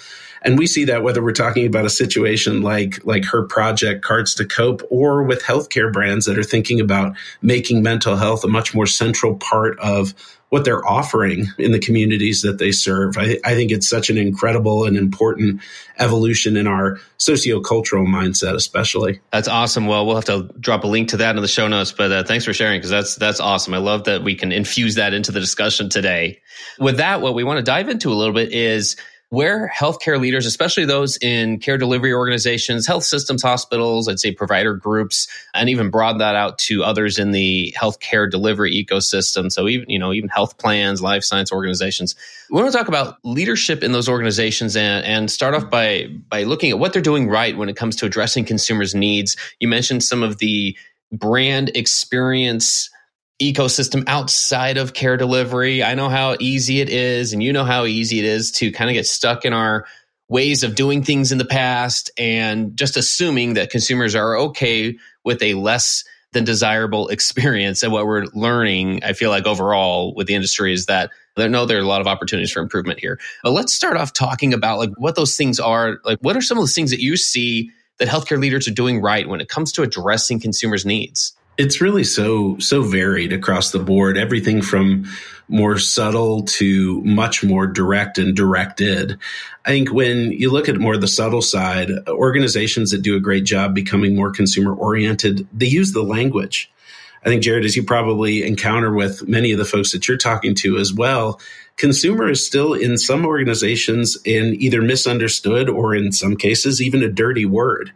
And 0.45 0.59
we 0.59 0.67
see 0.67 0.85
that 0.87 1.03
whether 1.03 1.23
we're 1.23 1.33
talking 1.33 1.67
about 1.67 1.85
a 1.85 1.91
situation 1.91 2.63
like 2.63 3.05
like 3.05 3.25
her 3.27 3.45
project 3.45 4.03
Cards 4.05 4.35
to 4.37 4.45
Cope 4.45 4.83
or 4.91 5.23
with 5.23 5.43
healthcare 5.43 5.93
brands 5.93 6.27
that 6.27 6.39
are 6.39 6.43
thinking 6.43 6.81
about 6.81 7.17
making 7.43 7.83
mental 7.83 8.17
health 8.17 8.43
a 8.45 8.49
much 8.49 8.75
more 8.75 8.87
central 8.87 9.37
part 9.37 9.79
of 9.79 10.15
what 10.53 10.67
they're 10.67 10.87
offering 10.87 11.47
in 11.57 11.73
the 11.73 11.79
communities 11.79 12.43
that 12.43 12.59
they 12.59 12.73
serve. 12.73 13.17
I, 13.17 13.39
I, 13.43 13.55
think 13.55 13.73
it's 13.73 13.89
such 13.89 14.11
an 14.11 14.19
incredible 14.19 14.85
and 14.85 14.99
important 14.99 15.63
evolution 15.99 16.59
in 16.59 16.67
our 16.67 17.01
sociocultural 17.19 18.07
mindset, 18.07 18.55
especially. 18.55 19.23
That's 19.31 19.49
awesome. 19.49 19.87
Well, 19.87 20.05
we'll 20.05 20.17
have 20.17 20.27
to 20.27 20.51
drop 20.61 20.85
a 20.85 20.89
link 20.89 21.09
to 21.09 21.17
that 21.17 21.37
in 21.37 21.41
the 21.41 21.49
show 21.49 21.69
notes, 21.69 21.93
but 21.93 22.13
uh, 22.13 22.25
thanks 22.25 22.45
for 22.45 22.53
sharing 22.53 22.81
because 22.81 22.91
that's 22.91 23.17
that's 23.17 23.41
awesome. 23.41 23.73
I 23.73 23.79
love 23.79 24.05
that 24.05 24.25
we 24.25 24.35
can 24.35 24.53
infuse 24.53 24.97
that 24.97 25.15
into 25.15 25.33
the 25.33 25.41
discussion 25.41 25.89
today. 25.89 26.43
With 26.79 26.99
that, 26.99 27.23
what 27.23 27.33
we 27.35 27.45
want 27.45 27.57
to 27.57 27.63
dive 27.63 27.89
into 27.89 28.13
a 28.13 28.15
little 28.15 28.35
bit 28.35 28.53
is 28.53 28.97
where 29.33 29.73
healthcare 29.75 30.21
leaders, 30.21 30.45
especially 30.45 30.85
those 30.85 31.17
in 31.23 31.59
care 31.59 31.79
delivery 31.79 32.13
organizations, 32.13 32.87
health 32.87 33.03
systems, 33.03 33.43
hospitals, 33.43 34.07
I'd 34.07 34.21
say 34.21 34.31
provider 34.31 34.75
groups, 34.75 35.27
and 35.55 35.71
even 35.71 35.89
broaden 35.89 36.19
that 36.19 36.35
out 36.35 36.59
to 36.59 36.85
others 36.85 37.19
in 37.19 37.31
the 37.31 37.75
healthcare 37.75 38.31
delivery 38.31 38.75
ecosystem. 38.75 39.51
So 39.51 39.69
even, 39.69 39.89
you 39.89 39.99
know, 39.99 40.13
even 40.13 40.29
health 40.29 40.59
plans, 40.59 41.01
life 41.01 41.25
science 41.25 41.51
organizations. 41.51 42.15
We 42.51 42.61
want 42.61 42.71
to 42.71 42.77
talk 42.77 42.89
about 42.89 43.17
leadership 43.25 43.83
in 43.83 43.93
those 43.93 44.07
organizations 44.07 44.77
and, 44.77 45.03
and 45.07 45.31
start 45.31 45.55
off 45.55 45.71
by, 45.71 46.09
by 46.29 46.43
looking 46.43 46.71
at 46.71 46.79
what 46.79 46.93
they're 46.93 47.01
doing 47.01 47.27
right 47.27 47.57
when 47.57 47.71
it 47.71 47.77
comes 47.77 47.97
to 47.97 48.05
addressing 48.05 48.45
consumers' 48.45 48.95
needs. 48.95 49.35
You 49.61 49.69
mentioned 49.69 50.05
some 50.05 50.23
of 50.23 50.41
the 50.41 50.77
brand 51.11 51.71
experience 51.75 52.91
ecosystem 53.43 54.05
outside 54.07 54.77
of 54.77 54.95
care 54.95 55.17
delivery. 55.17 55.83
I 55.83 55.95
know 55.95 56.09
how 56.09 56.37
easy 56.39 56.81
it 56.81 56.89
is, 56.89 57.33
and 57.33 57.43
you 57.43 57.53
know 57.53 57.65
how 57.65 57.85
easy 57.85 58.19
it 58.19 58.25
is 58.25 58.51
to 58.53 58.71
kind 58.73 58.91
of 58.91 58.95
get 58.95 59.07
stuck 59.07 59.45
in 59.45 59.53
our 59.53 59.87
ways 60.29 60.63
of 60.63 60.75
doing 60.75 61.03
things 61.03 61.31
in 61.31 61.39
the 61.39 61.45
past 61.45 62.11
and 62.17 62.77
just 62.77 62.97
assuming 62.97 63.55
that 63.55 63.71
consumers 63.71 64.15
are 64.15 64.39
okay 64.39 64.97
with 65.25 65.43
a 65.43 65.55
less 65.55 66.05
than 66.33 66.45
desirable 66.45 67.09
experience. 67.17 67.83
And 67.83 67.93
what 67.93 68.07
we're 68.07 68.25
learning, 68.33 69.05
I 69.05 69.13
feel 69.13 69.31
like 69.31 69.47
overall 69.47 70.15
with 70.15 70.27
the 70.27 70.35
industry 70.35 70.73
is 70.73 70.87
that 70.87 71.11
I 71.37 71.49
know 71.49 71.67
there 71.67 71.79
are 71.79 71.83
a 71.83 71.87
lot 71.87 72.01
of 72.01 72.07
opportunities 72.07 72.51
for 72.51 72.61
improvement 72.61 72.99
here. 72.99 73.19
But 73.43 73.53
let's 73.53 73.73
start 73.73 73.97
off 73.97 74.13
talking 74.13 74.53
about 74.53 74.79
like 74.79 74.91
what 74.97 75.17
those 75.17 75.37
things 75.37 75.59
are. 75.59 75.99
Like 76.05 76.19
what 76.21 76.37
are 76.37 76.43
some 76.43 76.59
of 76.59 76.65
the 76.65 76.73
things 76.73 76.91
that 76.91 77.01
you 77.01 77.17
see 77.17 77.71
that 77.99 78.09
healthcare 78.09 78.41
leaders 78.41 78.67
are 78.69 78.73
doing 78.73 79.01
right 79.01 79.29
when 79.29 79.41
it 79.41 79.49
comes 79.49 79.73
to 79.73 79.83
addressing 79.83 80.41
consumers' 80.41 80.85
needs? 80.85 81.35
It's 81.59 81.81
really 81.81 82.05
so 82.05 82.59
so 82.59 82.83
varied 82.83 83.33
across 83.33 83.71
the 83.71 83.79
board 83.79 84.17
everything 84.17 84.63
from 84.63 85.05
more 85.49 85.79
subtle 85.79 86.43
to 86.45 87.03
much 87.03 87.45
more 87.45 87.67
direct 87.67 88.17
and 88.17 88.35
directed. 88.35 89.19
I 89.67 89.71
think 89.71 89.93
when 89.93 90.33
you 90.33 90.51
look 90.51 90.69
at 90.69 90.79
more 90.79 90.97
the 90.97 91.09
subtle 91.09 91.43
side 91.43 91.91
organizations 92.09 92.91
that 92.91 93.03
do 93.03 93.17
a 93.17 93.21
great 93.21 93.45
job 93.45 93.75
becoming 93.75 94.17
more 94.17 94.31
consumer 94.31 94.75
oriented 94.75 95.47
they 95.53 95.67
use 95.67 95.93
the 95.93 96.03
language. 96.03 96.71
I 97.25 97.29
think 97.29 97.43
jared 97.43 97.65
as 97.65 97.77
you 97.77 97.85
probably 97.85 98.45
encounter 98.45 98.93
with 98.93 99.29
many 99.29 99.53
of 99.53 99.59
the 99.59 99.65
folks 99.65 99.93
that 99.93 100.09
you're 100.09 100.17
talking 100.17 100.55
to 100.57 100.79
as 100.79 100.93
well 100.93 101.39
consumer 101.77 102.31
is 102.31 102.47
still 102.47 102.75
in 102.75 102.99
some 102.99 103.25
organizations 103.25 104.17
in 104.25 104.55
either 104.61 104.83
misunderstood 104.83 105.69
or 105.69 105.95
in 105.95 106.13
some 106.13 106.37
cases 106.37 106.83
even 106.83 107.03
a 107.03 107.09
dirty 107.09 107.45
word. 107.45 107.93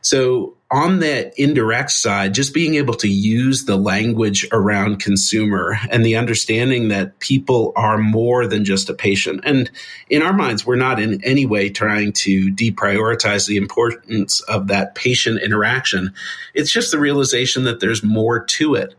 So 0.00 0.55
on 0.70 0.98
that 0.98 1.32
indirect 1.38 1.92
side, 1.92 2.34
just 2.34 2.52
being 2.52 2.74
able 2.74 2.94
to 2.94 3.08
use 3.08 3.64
the 3.64 3.76
language 3.76 4.46
around 4.50 4.98
consumer 5.00 5.78
and 5.90 6.04
the 6.04 6.16
understanding 6.16 6.88
that 6.88 7.20
people 7.20 7.72
are 7.76 7.98
more 7.98 8.48
than 8.48 8.64
just 8.64 8.90
a 8.90 8.94
patient. 8.94 9.42
And 9.44 9.70
in 10.10 10.22
our 10.22 10.32
minds, 10.32 10.66
we're 10.66 10.74
not 10.74 10.98
in 10.98 11.22
any 11.22 11.46
way 11.46 11.70
trying 11.70 12.12
to 12.14 12.52
deprioritize 12.52 13.46
the 13.46 13.58
importance 13.58 14.40
of 14.40 14.66
that 14.68 14.96
patient 14.96 15.40
interaction. 15.40 16.14
It's 16.52 16.72
just 16.72 16.90
the 16.90 16.98
realization 16.98 17.64
that 17.64 17.78
there's 17.78 18.02
more 18.02 18.44
to 18.44 18.74
it. 18.74 18.94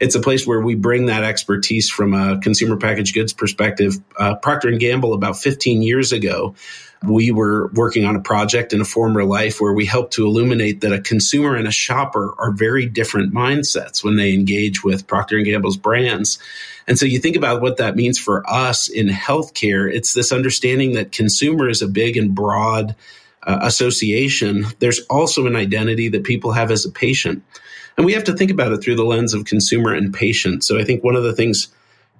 It's 0.00 0.14
a 0.14 0.20
place 0.20 0.46
where 0.46 0.60
we 0.60 0.74
bring 0.74 1.06
that 1.06 1.24
expertise 1.24 1.90
from 1.90 2.14
a 2.14 2.40
consumer 2.40 2.78
packaged 2.78 3.14
goods 3.14 3.34
perspective. 3.34 3.96
Uh, 4.16 4.36
Procter 4.36 4.68
and 4.68 4.80
Gamble 4.80 5.12
about 5.12 5.36
15 5.36 5.82
years 5.82 6.12
ago 6.12 6.54
we 7.02 7.30
were 7.30 7.68
working 7.68 8.04
on 8.04 8.14
a 8.14 8.20
project 8.20 8.72
in 8.72 8.80
a 8.80 8.84
former 8.84 9.24
life 9.24 9.60
where 9.60 9.72
we 9.72 9.86
helped 9.86 10.12
to 10.14 10.26
illuminate 10.26 10.82
that 10.82 10.92
a 10.92 11.00
consumer 11.00 11.56
and 11.56 11.66
a 11.66 11.72
shopper 11.72 12.34
are 12.38 12.52
very 12.52 12.86
different 12.86 13.32
mindsets 13.32 14.04
when 14.04 14.16
they 14.16 14.34
engage 14.34 14.84
with 14.84 15.06
Procter 15.06 15.36
and 15.36 15.46
Gamble's 15.46 15.78
brands. 15.78 16.38
And 16.86 16.98
so 16.98 17.06
you 17.06 17.18
think 17.18 17.36
about 17.36 17.62
what 17.62 17.78
that 17.78 17.96
means 17.96 18.18
for 18.18 18.48
us 18.50 18.88
in 18.88 19.08
healthcare. 19.08 19.90
It's 19.90 20.12
this 20.12 20.30
understanding 20.30 20.92
that 20.94 21.12
consumer 21.12 21.70
is 21.70 21.80
a 21.80 21.88
big 21.88 22.18
and 22.18 22.34
broad 22.34 22.94
uh, 23.44 23.60
association. 23.62 24.66
There's 24.80 25.00
also 25.08 25.46
an 25.46 25.56
identity 25.56 26.08
that 26.10 26.24
people 26.24 26.52
have 26.52 26.70
as 26.70 26.84
a 26.84 26.90
patient. 26.90 27.42
And 27.96 28.04
we 28.04 28.12
have 28.12 28.24
to 28.24 28.34
think 28.34 28.50
about 28.50 28.72
it 28.72 28.82
through 28.82 28.96
the 28.96 29.04
lens 29.04 29.32
of 29.32 29.46
consumer 29.46 29.94
and 29.94 30.12
patient. 30.12 30.64
So 30.64 30.78
I 30.78 30.84
think 30.84 31.02
one 31.02 31.16
of 31.16 31.22
the 31.22 31.34
things 31.34 31.68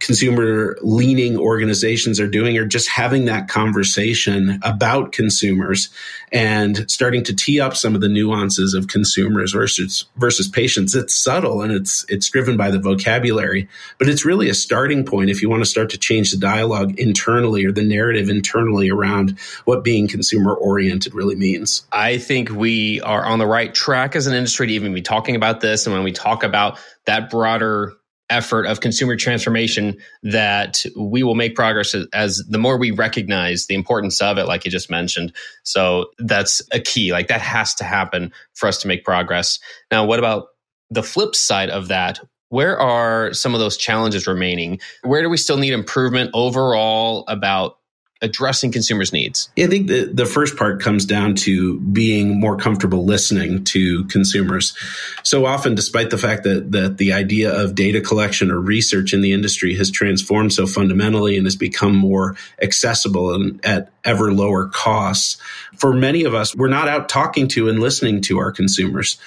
consumer 0.01 0.77
leaning 0.83 1.37
organizations 1.37 2.19
are 2.19 2.29
doing 2.29 2.57
are 2.59 2.67
just 2.67 2.89
having 2.89 3.27
that 3.27 3.49
conversation 3.49 4.59
about 4.63 5.13
consumers 5.13 5.91
and 6.33 6.91
starting 6.91 7.23
to 7.25 7.35
tee 7.35 7.61
up 7.61 7.77
some 7.77 7.95
of 7.95 8.01
the 8.01 8.09
nuances 8.09 8.75
of 8.75 8.89
consumers 8.89 9.53
versus 9.53 10.07
versus 10.17 10.49
patients. 10.49 10.95
It's 10.95 11.15
subtle 11.15 11.63
and 11.63 11.73
it's 11.73 12.05
it's 12.09 12.29
driven 12.29 12.57
by 12.57 12.71
the 12.71 12.79
vocabulary 12.79 13.69
but 13.99 14.09
it's 14.09 14.25
really 14.25 14.49
a 14.49 14.55
starting 14.55 15.05
point 15.05 15.31
if 15.31 15.43
you 15.43 15.51
want 15.51 15.63
to 15.63 15.69
start 15.69 15.91
to 15.91 15.99
change 15.99 16.31
the 16.31 16.37
dialogue 16.37 16.99
internally 16.99 17.65
or 17.65 17.73
the 17.73 17.83
narrative 17.83 18.29
internally 18.29 18.91
around 18.91 19.39
what 19.65 19.85
being 19.85 20.09
consumer 20.09 20.55
oriented 20.55 21.15
really 21.15 21.37
means. 21.37 21.87
I 21.93 22.19
think 22.19 22.51
we 22.51 23.01
are 23.03 23.25
on 23.25 23.39
the 23.39 23.47
right 23.47 23.75
track 23.75 24.17
as 24.17 24.27
an 24.27 24.35
industry 24.35 24.69
to 24.69 24.73
even 24.73 24.95
be 24.95 25.03
talking 25.03 25.37
about 25.37 25.61
this. 25.61 25.87
And 25.87 25.95
when 25.95 26.05
we 26.05 26.13
talk 26.13 26.43
about 26.43 26.79
that 27.05 27.31
broader 27.31 27.95
effort 28.31 28.67
of 28.67 28.81
consumer 28.81 29.17
transformation 29.17 29.97
that 30.23 30.85
we 30.97 31.23
will 31.23 31.35
make 31.35 31.55
progress 31.55 31.95
as, 31.95 32.07
as, 32.13 32.43
the 32.49 32.59
more 32.59 32.79
we 32.79 32.91
recognize 32.91 33.67
the 33.67 33.75
importance 33.75 34.21
of 34.21 34.39
it 34.39 34.47
like 34.47 34.65
you 34.65 34.71
just 34.71 34.91
mentioned. 34.91 35.33
So 35.65 36.07
that's 36.19 36.63
a 36.73 36.81
key 36.81 37.13
like 37.13 37.29
that 37.29 37.41
has 37.41 37.75
to 37.77 37.85
happen 37.85 38.33
for 38.55 38.67
us 38.69 38.81
to 38.83 38.89
make 38.89 39.05
progress. 39.05 39.59
Now 39.91 40.05
what 40.05 40.19
about 40.19 40.49
the 40.91 41.03
flip 41.03 41.35
side 41.35 41.71
of 41.71 41.89
that? 41.89 42.21
Where 42.49 42.79
are 42.79 43.33
some 43.33 43.55
of 43.55 43.61
those 43.61 43.77
challenges 43.77 44.27
remaining? 44.27 44.81
Where 45.03 45.23
do 45.23 45.29
we 45.29 45.37
still 45.37 45.57
need 45.57 45.73
improvement 45.73 46.31
overall 46.35 47.25
about 47.29 47.80
addressing 48.23 48.71
consumers' 48.71 49.13
needs? 49.13 49.49
I 49.59 49.67
think 49.67 49.89
the, 49.89 50.05
the 50.05 50.27
first 50.27 50.57
part 50.57 50.81
comes 50.81 51.05
down 51.05 51.35
to 51.37 51.81
being 51.81 52.39
more 52.39 52.57
comfortable 52.57 53.05
listening 53.05 53.65
to 53.65 54.05
consumers. 54.05 54.77
So 55.23 55.47
often, 55.47 55.75
despite 55.75 56.11
the 56.11 56.19
fact 56.19 56.45
that, 56.45 56.73
that 56.73 56.99
the 56.99 57.13
idea 57.13 57.53
of 57.53 57.75
data 57.75 58.01
collection 58.01 58.51
or 58.51 58.61
research 58.61 59.15
in 59.15 59.21
the 59.23 59.33
industry 59.33 59.75
has 59.77 59.91
transformed 59.91 60.53
so 60.53 60.67
fundamentally 60.67 61.37
and 61.37 61.47
has 61.47 61.57
become 61.57 61.95
more 61.95 62.37
accessible 62.61 63.35
and 63.35 63.65
at 63.65 63.91
ever 64.05 64.33
lower 64.33 64.69
costs, 64.69 65.39
for 65.77 65.93
many 65.93 66.25
of 66.25 66.35
us, 66.35 66.55
we're 66.55 66.69
not 66.69 66.89
out 66.89 67.09
talking 67.09 67.49
to 67.49 67.69
and 67.69 67.81
listening 67.81 68.21
to 68.23 68.39
our 68.39 68.53
consumers 68.53 69.19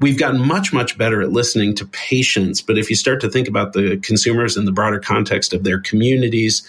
we've 0.00 0.18
gotten 0.18 0.40
much 0.40 0.72
much 0.72 0.96
better 0.96 1.20
at 1.20 1.30
listening 1.30 1.74
to 1.74 1.84
patients 1.86 2.62
but 2.62 2.78
if 2.78 2.88
you 2.88 2.96
start 2.96 3.20
to 3.20 3.28
think 3.28 3.46
about 3.46 3.74
the 3.74 3.98
consumers 3.98 4.56
in 4.56 4.64
the 4.64 4.72
broader 4.72 4.98
context 4.98 5.52
of 5.52 5.62
their 5.62 5.78
communities 5.78 6.66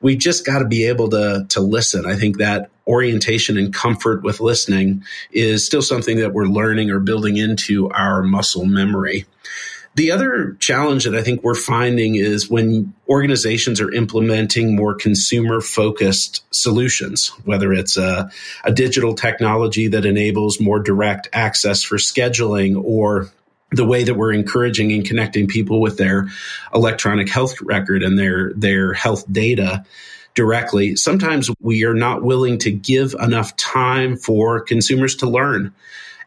we 0.00 0.16
just 0.16 0.44
got 0.44 0.60
to 0.60 0.64
be 0.64 0.86
able 0.86 1.10
to 1.10 1.46
to 1.50 1.60
listen. 1.60 2.06
I 2.06 2.16
think 2.16 2.38
that 2.38 2.70
orientation 2.86 3.56
and 3.56 3.72
comfort 3.72 4.22
with 4.22 4.40
listening 4.40 5.04
is 5.32 5.64
still 5.64 5.82
something 5.82 6.18
that 6.18 6.32
we're 6.32 6.46
learning 6.46 6.90
or 6.90 7.00
building 7.00 7.36
into 7.36 7.90
our 7.90 8.22
muscle 8.22 8.66
memory. 8.66 9.26
The 9.96 10.10
other 10.10 10.56
challenge 10.58 11.04
that 11.04 11.14
I 11.14 11.22
think 11.22 11.44
we're 11.44 11.54
finding 11.54 12.16
is 12.16 12.50
when 12.50 12.94
organizations 13.08 13.80
are 13.80 13.92
implementing 13.92 14.74
more 14.74 14.94
consumer 14.94 15.60
focused 15.60 16.44
solutions, 16.52 17.28
whether 17.44 17.72
it's 17.72 17.96
a, 17.96 18.28
a, 18.64 18.72
digital 18.72 19.14
technology 19.14 19.86
that 19.88 20.04
enables 20.04 20.60
more 20.60 20.80
direct 20.80 21.28
access 21.32 21.84
for 21.84 21.96
scheduling 21.96 22.82
or 22.82 23.30
the 23.74 23.84
way 23.84 24.04
that 24.04 24.14
we're 24.14 24.32
encouraging 24.32 24.92
and 24.92 25.04
connecting 25.04 25.46
people 25.46 25.80
with 25.80 25.96
their 25.96 26.28
electronic 26.74 27.28
health 27.28 27.60
record 27.60 28.02
and 28.02 28.18
their 28.18 28.52
their 28.54 28.92
health 28.92 29.24
data 29.30 29.84
directly 30.34 30.96
sometimes 30.96 31.50
we 31.60 31.84
are 31.84 31.94
not 31.94 32.22
willing 32.22 32.58
to 32.58 32.70
give 32.70 33.14
enough 33.20 33.56
time 33.56 34.16
for 34.16 34.60
consumers 34.60 35.16
to 35.16 35.28
learn 35.28 35.72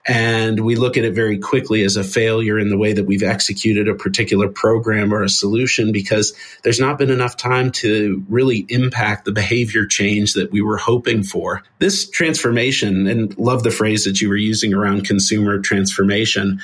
and 0.08 0.62
we 0.62 0.78
look 0.78 0.96
at 0.96 1.04
it 1.04 1.14
very 1.14 1.38
quickly 1.38 1.84
as 1.84 1.98
a 1.98 2.04
failure 2.04 2.58
in 2.58 2.70
the 2.70 2.78
way 2.78 2.94
that 2.94 3.04
we've 3.04 3.24
executed 3.24 3.90
a 3.90 3.94
particular 3.94 4.48
program 4.48 5.14
or 5.14 5.22
a 5.22 5.30
solution 5.30 5.92
because 5.92 6.34
there's 6.64 6.80
not 6.80 6.98
been 6.98 7.10
enough 7.10 7.36
time 7.36 7.72
to 7.72 8.24
really 8.30 8.66
impact 8.70 9.26
the 9.26 9.34
behavior 9.34 9.86
change 9.86 10.34
that 10.34 10.50
we 10.50 10.62
were 10.62 10.78
hoping 10.78 11.24
for. 11.24 11.62
This 11.80 12.10
transformation, 12.10 13.06
and 13.08 13.38
love 13.38 13.64
the 13.64 13.72
phrase 13.72 14.06
that 14.06 14.22
you 14.22 14.30
were 14.30 14.38
using 14.38 14.74
around 14.74 15.06
consumer 15.06 15.60
transformation, 15.60 16.62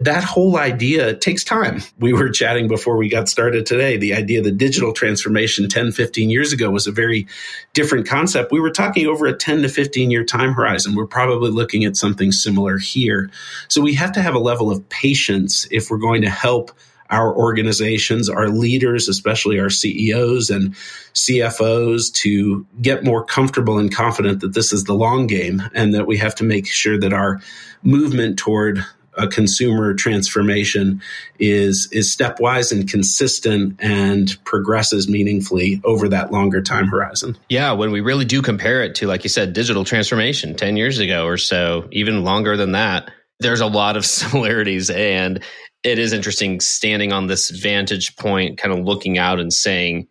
that 0.00 0.22
whole 0.22 0.56
idea 0.56 1.14
takes 1.14 1.42
time. 1.42 1.82
We 1.98 2.12
were 2.12 2.28
chatting 2.28 2.68
before 2.68 2.96
we 2.96 3.08
got 3.08 3.28
started 3.28 3.66
today. 3.66 3.96
The 3.96 4.14
idea 4.14 4.40
that 4.42 4.56
digital 4.56 4.92
transformation 4.92 5.68
10, 5.68 5.90
15 5.90 6.30
years 6.30 6.52
ago 6.52 6.70
was 6.70 6.86
a 6.86 6.92
very 6.92 7.26
different 7.74 8.06
concept. 8.06 8.52
We 8.52 8.60
were 8.60 8.70
talking 8.70 9.08
over 9.08 9.26
a 9.26 9.36
10 9.36 9.62
to 9.62 9.68
15 9.68 10.10
year 10.10 10.24
time 10.24 10.52
horizon. 10.52 10.94
We're 10.94 11.06
probably 11.06 11.50
looking 11.50 11.84
at 11.84 11.96
something 11.96 12.30
similar 12.30 12.78
here. 12.78 13.30
So 13.66 13.80
we 13.80 13.94
have 13.94 14.12
to 14.12 14.22
have 14.22 14.36
a 14.36 14.40
level 14.40 14.70
of 14.70 14.88
patience 14.88 15.66
if 15.72 15.90
we're 15.90 15.98
going 15.98 16.22
to 16.22 16.30
help 16.30 16.70
our 17.10 17.34
organizations, 17.34 18.28
our 18.28 18.48
leaders, 18.48 19.08
especially 19.08 19.58
our 19.58 19.70
CEOs 19.70 20.50
and 20.50 20.74
CFOs, 21.14 22.12
to 22.12 22.66
get 22.80 23.02
more 23.02 23.24
comfortable 23.24 23.78
and 23.78 23.92
confident 23.92 24.42
that 24.42 24.52
this 24.52 24.72
is 24.72 24.84
the 24.84 24.94
long 24.94 25.26
game 25.26 25.62
and 25.74 25.94
that 25.94 26.06
we 26.06 26.18
have 26.18 26.34
to 26.36 26.44
make 26.44 26.68
sure 26.68 27.00
that 27.00 27.12
our 27.12 27.40
movement 27.82 28.38
toward 28.38 28.84
a 29.18 29.26
consumer 29.26 29.94
transformation 29.94 31.02
is 31.38 31.88
is 31.92 32.14
stepwise 32.14 32.72
and 32.72 32.88
consistent 32.88 33.76
and 33.80 34.36
progresses 34.44 35.08
meaningfully 35.08 35.80
over 35.84 36.08
that 36.08 36.32
longer 36.32 36.62
time 36.62 36.86
horizon. 36.86 37.36
Yeah, 37.48 37.72
when 37.72 37.90
we 37.90 38.00
really 38.00 38.24
do 38.24 38.40
compare 38.40 38.82
it 38.82 38.94
to 38.96 39.06
like 39.06 39.24
you 39.24 39.30
said 39.30 39.52
digital 39.52 39.84
transformation 39.84 40.54
10 40.54 40.76
years 40.76 40.98
ago 40.98 41.26
or 41.26 41.36
so, 41.36 41.88
even 41.90 42.24
longer 42.24 42.56
than 42.56 42.72
that, 42.72 43.10
there's 43.40 43.60
a 43.60 43.66
lot 43.66 43.96
of 43.96 44.06
similarities 44.06 44.90
and 44.90 45.42
it 45.84 45.98
is 45.98 46.12
interesting 46.12 46.60
standing 46.60 47.12
on 47.12 47.26
this 47.26 47.50
vantage 47.50 48.16
point 48.16 48.58
kind 48.58 48.76
of 48.76 48.84
looking 48.84 49.18
out 49.18 49.38
and 49.38 49.52
saying 49.52 50.08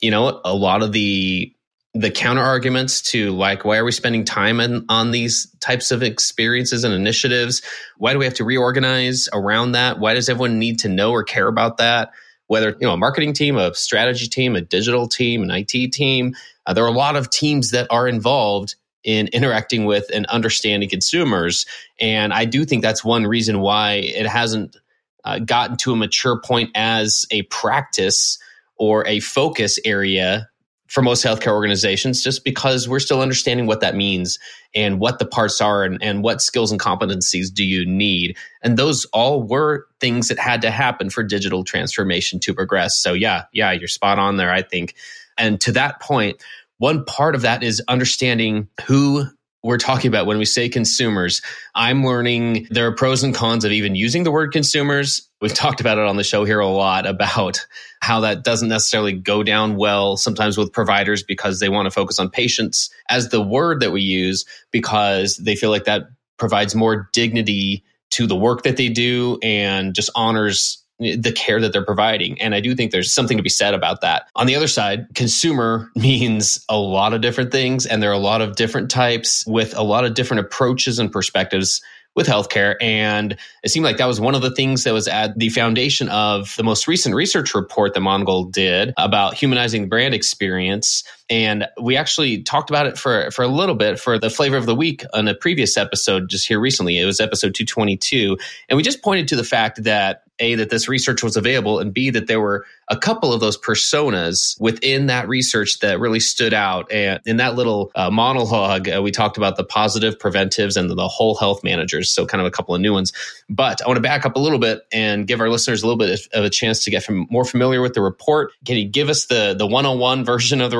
you 0.00 0.10
know 0.10 0.40
a 0.44 0.54
lot 0.54 0.82
of 0.82 0.92
the 0.92 1.52
the 2.00 2.10
counter 2.10 2.42
arguments 2.42 3.00
to 3.00 3.30
like 3.32 3.64
why 3.64 3.78
are 3.78 3.84
we 3.84 3.92
spending 3.92 4.24
time 4.24 4.60
in, 4.60 4.84
on 4.88 5.10
these 5.10 5.50
types 5.60 5.90
of 5.90 6.02
experiences 6.02 6.84
and 6.84 6.92
initiatives? 6.92 7.62
Why 7.96 8.12
do 8.12 8.18
we 8.18 8.24
have 8.26 8.34
to 8.34 8.44
reorganize 8.44 9.28
around 9.32 9.72
that? 9.72 9.98
Why 9.98 10.14
does 10.14 10.28
everyone 10.28 10.58
need 10.58 10.78
to 10.80 10.88
know 10.88 11.12
or 11.12 11.24
care 11.24 11.48
about 11.48 11.78
that? 11.78 12.10
Whether 12.48 12.70
you 12.80 12.86
know 12.86 12.92
a 12.92 12.96
marketing 12.96 13.32
team 13.32 13.56
a 13.56 13.74
strategy 13.74 14.28
team 14.28 14.54
a 14.54 14.60
digital 14.60 15.08
team 15.08 15.42
an 15.42 15.50
it 15.50 15.92
team 15.92 16.34
uh, 16.66 16.72
there 16.72 16.84
are 16.84 16.88
a 16.88 16.92
lot 16.92 17.16
of 17.16 17.30
teams 17.30 17.70
that 17.70 17.86
are 17.90 18.06
involved 18.06 18.76
in 19.02 19.28
interacting 19.28 19.84
with 19.84 20.06
and 20.12 20.26
understanding 20.26 20.88
consumers. 20.88 21.66
And 21.98 22.32
i 22.32 22.44
do 22.44 22.64
think 22.64 22.82
that's 22.82 23.04
one 23.04 23.26
reason 23.26 23.60
why 23.60 23.94
it 23.94 24.26
hasn't 24.26 24.76
uh, 25.24 25.40
gotten 25.40 25.76
to 25.78 25.92
a 25.92 25.96
mature 25.96 26.40
point 26.40 26.70
as 26.74 27.24
a 27.30 27.42
practice 27.42 28.38
or 28.76 29.06
a 29.06 29.20
focus 29.20 29.78
area 29.84 30.48
for 30.88 31.02
most 31.02 31.24
healthcare 31.24 31.52
organizations 31.52 32.22
just 32.22 32.44
because 32.44 32.88
we're 32.88 33.00
still 33.00 33.20
understanding 33.20 33.66
what 33.66 33.80
that 33.80 33.96
means 33.96 34.38
and 34.74 35.00
what 35.00 35.18
the 35.18 35.26
parts 35.26 35.60
are 35.60 35.84
and, 35.84 36.02
and 36.02 36.22
what 36.22 36.40
skills 36.40 36.70
and 36.70 36.80
competencies 36.80 37.52
do 37.52 37.64
you 37.64 37.84
need. 37.84 38.36
And 38.62 38.76
those 38.76 39.04
all 39.06 39.42
were 39.42 39.86
things 40.00 40.28
that 40.28 40.38
had 40.38 40.62
to 40.62 40.70
happen 40.70 41.10
for 41.10 41.22
digital 41.22 41.64
transformation 41.64 42.38
to 42.40 42.54
progress. 42.54 42.96
So 42.96 43.12
yeah 43.12 43.44
yeah 43.52 43.72
you're 43.72 43.88
spot 43.88 44.18
on 44.18 44.36
there 44.36 44.52
i 44.52 44.62
think. 44.62 44.94
And 45.38 45.60
to 45.62 45.72
that 45.72 46.00
point 46.00 46.42
one 46.78 47.04
part 47.04 47.34
of 47.34 47.42
that 47.42 47.62
is 47.62 47.82
understanding 47.88 48.68
who 48.86 49.26
we're 49.66 49.78
talking 49.78 50.08
about 50.08 50.26
when 50.26 50.38
we 50.38 50.44
say 50.44 50.68
consumers. 50.68 51.42
I'm 51.74 52.04
learning 52.04 52.68
there 52.70 52.86
are 52.86 52.94
pros 52.94 53.24
and 53.24 53.34
cons 53.34 53.64
of 53.64 53.72
even 53.72 53.96
using 53.96 54.22
the 54.22 54.30
word 54.30 54.52
consumers. 54.52 55.28
We've 55.40 55.52
talked 55.54 55.80
about 55.80 55.98
it 55.98 56.04
on 56.04 56.16
the 56.16 56.22
show 56.22 56.44
here 56.44 56.60
a 56.60 56.68
lot 56.68 57.04
about 57.04 57.66
how 58.00 58.20
that 58.20 58.44
doesn't 58.44 58.68
necessarily 58.68 59.12
go 59.12 59.42
down 59.42 59.76
well 59.76 60.16
sometimes 60.16 60.56
with 60.56 60.72
providers 60.72 61.24
because 61.24 61.58
they 61.58 61.68
want 61.68 61.86
to 61.86 61.90
focus 61.90 62.20
on 62.20 62.30
patients 62.30 62.90
as 63.10 63.30
the 63.30 63.42
word 63.42 63.80
that 63.80 63.90
we 63.90 64.02
use 64.02 64.44
because 64.70 65.36
they 65.36 65.56
feel 65.56 65.70
like 65.70 65.84
that 65.84 66.04
provides 66.38 66.74
more 66.74 67.10
dignity 67.12 67.84
to 68.10 68.28
the 68.28 68.36
work 68.36 68.62
that 68.62 68.76
they 68.76 68.88
do 68.88 69.38
and 69.42 69.94
just 69.94 70.10
honors 70.14 70.84
the 70.98 71.32
care 71.32 71.60
that 71.60 71.72
they're 71.72 71.84
providing. 71.84 72.40
And 72.40 72.54
I 72.54 72.60
do 72.60 72.74
think 72.74 72.90
there's 72.90 73.12
something 73.12 73.36
to 73.36 73.42
be 73.42 73.48
said 73.48 73.74
about 73.74 74.00
that. 74.00 74.28
On 74.34 74.46
the 74.46 74.56
other 74.56 74.68
side, 74.68 75.06
consumer 75.14 75.90
means 75.96 76.64
a 76.68 76.78
lot 76.78 77.12
of 77.12 77.20
different 77.20 77.52
things, 77.52 77.86
and 77.86 78.02
there 78.02 78.10
are 78.10 78.14
a 78.14 78.18
lot 78.18 78.40
of 78.40 78.56
different 78.56 78.90
types 78.90 79.44
with 79.46 79.76
a 79.76 79.82
lot 79.82 80.04
of 80.04 80.14
different 80.14 80.40
approaches 80.40 80.98
and 80.98 81.12
perspectives 81.12 81.82
with 82.16 82.26
healthcare. 82.26 82.76
And 82.80 83.36
it 83.62 83.68
seemed 83.68 83.84
like 83.84 83.98
that 83.98 84.06
was 84.06 84.18
one 84.18 84.34
of 84.34 84.40
the 84.40 84.50
things 84.50 84.84
that 84.84 84.94
was 84.94 85.06
at 85.06 85.38
the 85.38 85.50
foundation 85.50 86.08
of 86.08 86.56
the 86.56 86.64
most 86.64 86.88
recent 86.88 87.14
research 87.14 87.54
report 87.54 87.92
that 87.92 88.00
Monigle 88.00 88.50
did 88.50 88.94
about 88.96 89.34
humanizing 89.34 89.82
the 89.82 89.88
brand 89.88 90.14
experience. 90.14 91.04
And 91.28 91.66
we 91.80 91.96
actually 91.96 92.42
talked 92.42 92.70
about 92.70 92.86
it 92.86 92.96
for, 92.96 93.30
for 93.30 93.42
a 93.42 93.48
little 93.48 93.74
bit 93.74 93.98
for 93.98 94.18
the 94.18 94.30
flavor 94.30 94.56
of 94.56 94.66
the 94.66 94.74
week 94.74 95.04
on 95.12 95.26
a 95.28 95.34
previous 95.34 95.76
episode 95.76 96.28
just 96.28 96.46
here 96.46 96.60
recently. 96.60 96.98
It 96.98 97.04
was 97.04 97.20
episode 97.20 97.54
222. 97.54 98.38
And 98.68 98.76
we 98.76 98.82
just 98.82 99.02
pointed 99.02 99.28
to 99.28 99.36
the 99.36 99.44
fact 99.44 99.82
that 99.84 100.26
a 100.38 100.54
that 100.54 100.70
this 100.70 100.88
research 100.88 101.22
was 101.22 101.36
available 101.36 101.78
and 101.78 101.92
b 101.94 102.10
that 102.10 102.26
there 102.26 102.40
were 102.40 102.64
a 102.88 102.96
couple 102.96 103.32
of 103.32 103.40
those 103.40 103.58
personas 103.58 104.60
within 104.60 105.06
that 105.06 105.28
research 105.28 105.78
that 105.80 105.98
really 105.98 106.20
stood 106.20 106.52
out 106.54 106.90
and 106.92 107.20
in 107.26 107.38
that 107.38 107.54
little 107.54 107.90
uh, 107.94 108.10
monologue 108.10 108.88
uh, 108.88 109.00
we 109.02 109.10
talked 109.10 109.36
about 109.36 109.56
the 109.56 109.64
positive 109.64 110.18
preventives 110.18 110.76
and 110.76 110.90
the, 110.90 111.06
whole 111.06 111.36
health 111.36 111.62
managers 111.62 112.12
so 112.12 112.26
kind 112.26 112.40
of 112.40 112.46
a 112.46 112.50
couple 112.50 112.74
of 112.74 112.80
new 112.80 112.92
ones 112.92 113.12
but 113.48 113.80
i 113.82 113.86
want 113.86 113.96
to 113.96 114.00
back 114.00 114.26
up 114.26 114.34
a 114.34 114.40
little 114.40 114.58
bit 114.58 114.80
and 114.92 115.28
give 115.28 115.40
our 115.40 115.48
listeners 115.48 115.82
a 115.82 115.86
little 115.86 115.98
bit 115.98 116.20
of 116.34 116.44
a 116.44 116.50
chance 116.50 116.82
to 116.82 116.90
get 116.90 117.04
from, 117.04 117.28
more 117.30 117.44
familiar 117.44 117.80
with 117.80 117.94
the 117.94 118.02
report 118.02 118.50
can 118.64 118.76
you 118.76 118.88
give 118.88 119.08
us 119.08 119.26
the 119.26 119.54
the 119.56 119.66
101 119.66 120.24
version 120.24 120.60
of 120.60 120.72
the 120.72 120.78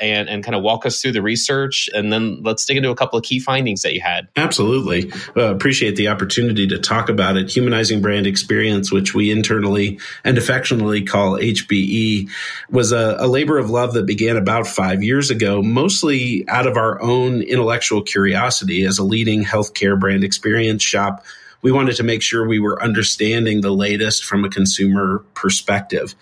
and 0.00 0.28
and 0.28 0.44
kind 0.44 0.54
of 0.54 0.62
walk 0.62 0.86
us 0.86 1.00
through 1.00 1.12
the 1.12 1.22
research 1.22 1.88
and 1.94 2.12
then 2.12 2.42
let's 2.42 2.64
dig 2.64 2.76
into 2.76 2.90
a 2.90 2.96
couple 2.96 3.18
of 3.18 3.24
key 3.24 3.38
findings 3.38 3.82
that 3.82 3.94
you 3.94 4.00
had. 4.00 4.28
Absolutely. 4.36 5.12
Uh, 5.36 5.54
appreciate 5.54 5.96
the 5.96 6.08
opportunity 6.08 6.66
to 6.66 6.78
talk 6.78 7.08
about 7.08 7.36
it. 7.36 7.50
Humanizing 7.50 8.00
brand 8.00 8.26
experience 8.26 8.92
which 8.92 9.14
we 9.14 9.30
internally 9.30 9.98
and 10.24 10.38
affectionately 10.38 11.02
call 11.02 11.38
HBE, 11.38 12.28
was 12.70 12.92
a, 12.92 13.16
a 13.18 13.26
labor 13.26 13.58
of 13.58 13.70
love 13.70 13.94
that 13.94 14.06
began 14.06 14.36
about 14.36 14.66
five 14.66 15.02
years 15.02 15.30
ago, 15.30 15.62
mostly 15.62 16.48
out 16.48 16.66
of 16.66 16.76
our 16.76 17.00
own 17.02 17.42
intellectual 17.42 18.02
curiosity 18.02 18.84
as 18.84 18.98
a 18.98 19.04
leading 19.04 19.44
healthcare 19.44 19.98
brand 19.98 20.24
experience 20.24 20.82
shop 20.82 21.24
we 21.62 21.72
wanted 21.72 21.96
to 21.96 22.02
make 22.02 22.22
sure 22.22 22.46
we 22.46 22.58
were 22.58 22.82
understanding 22.82 23.60
the 23.60 23.70
latest 23.70 24.24
from 24.24 24.44
a 24.44 24.50
consumer 24.50 25.24
perspective. 25.34 26.14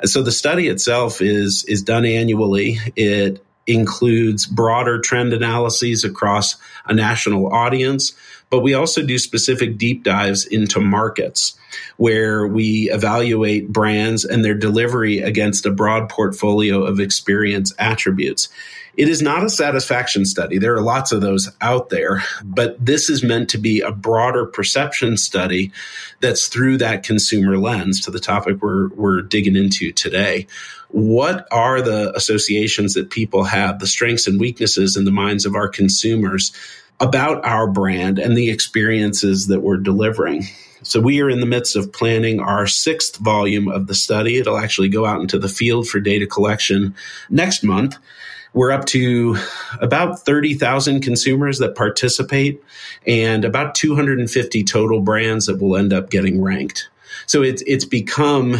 And 0.00 0.08
so 0.08 0.22
the 0.22 0.32
study 0.32 0.68
itself 0.68 1.20
is 1.20 1.64
is 1.66 1.82
done 1.82 2.04
annually. 2.04 2.78
It 2.94 3.44
includes 3.66 4.46
broader 4.46 5.00
trend 5.00 5.32
analyses 5.32 6.04
across 6.04 6.56
a 6.86 6.94
national 6.94 7.52
audience, 7.52 8.12
but 8.52 8.60
we 8.60 8.74
also 8.74 9.02
do 9.02 9.18
specific 9.18 9.78
deep 9.78 10.04
dives 10.04 10.44
into 10.44 10.78
markets 10.78 11.56
where 11.96 12.46
we 12.46 12.90
evaluate 12.90 13.72
brands 13.72 14.26
and 14.26 14.44
their 14.44 14.52
delivery 14.52 15.20
against 15.20 15.64
a 15.64 15.70
broad 15.70 16.10
portfolio 16.10 16.82
of 16.82 17.00
experience 17.00 17.72
attributes. 17.78 18.50
It 18.94 19.08
is 19.08 19.22
not 19.22 19.42
a 19.42 19.48
satisfaction 19.48 20.26
study. 20.26 20.58
There 20.58 20.74
are 20.74 20.82
lots 20.82 21.12
of 21.12 21.22
those 21.22 21.50
out 21.62 21.88
there, 21.88 22.22
but 22.44 22.76
this 22.78 23.08
is 23.08 23.22
meant 23.22 23.48
to 23.50 23.58
be 23.58 23.80
a 23.80 23.90
broader 23.90 24.44
perception 24.44 25.16
study 25.16 25.72
that's 26.20 26.48
through 26.48 26.76
that 26.76 27.04
consumer 27.04 27.56
lens 27.56 28.02
to 28.02 28.10
the 28.10 28.20
topic 28.20 28.60
we're, 28.60 28.88
we're 28.88 29.22
digging 29.22 29.56
into 29.56 29.92
today. 29.92 30.46
What 30.88 31.48
are 31.50 31.80
the 31.80 32.14
associations 32.14 32.92
that 32.94 33.08
people 33.08 33.44
have, 33.44 33.78
the 33.78 33.86
strengths 33.86 34.26
and 34.26 34.38
weaknesses 34.38 34.94
in 34.98 35.06
the 35.06 35.10
minds 35.10 35.46
of 35.46 35.54
our 35.54 35.68
consumers 35.68 36.52
about 37.02 37.44
our 37.44 37.66
brand 37.66 38.18
and 38.18 38.36
the 38.36 38.48
experiences 38.48 39.48
that 39.48 39.60
we're 39.60 39.76
delivering? 39.76 40.44
So 40.84 41.00
we 41.00 41.20
are 41.20 41.28
in 41.28 41.40
the 41.40 41.46
midst 41.46 41.76
of 41.76 41.92
planning 41.92 42.40
our 42.40 42.66
sixth 42.66 43.16
volume 43.16 43.68
of 43.68 43.88
the 43.88 43.94
study. 43.94 44.38
It'll 44.38 44.58
actually 44.58 44.88
go 44.88 45.04
out 45.04 45.20
into 45.20 45.38
the 45.38 45.48
field 45.48 45.88
for 45.88 46.00
data 46.00 46.26
collection 46.26 46.94
next 47.28 47.62
month. 47.62 47.96
We're 48.54 48.70
up 48.70 48.84
to 48.86 49.36
about 49.80 50.20
30,000 50.20 51.00
consumers 51.00 51.58
that 51.58 51.74
participate 51.74 52.62
and 53.06 53.44
about 53.44 53.74
250 53.74 54.64
total 54.64 55.00
brands 55.00 55.46
that 55.46 55.60
will 55.60 55.76
end 55.76 55.92
up 55.92 56.10
getting 56.10 56.42
ranked. 56.42 56.88
So 57.26 57.42
it's, 57.42 57.62
it's 57.66 57.84
become 57.84 58.56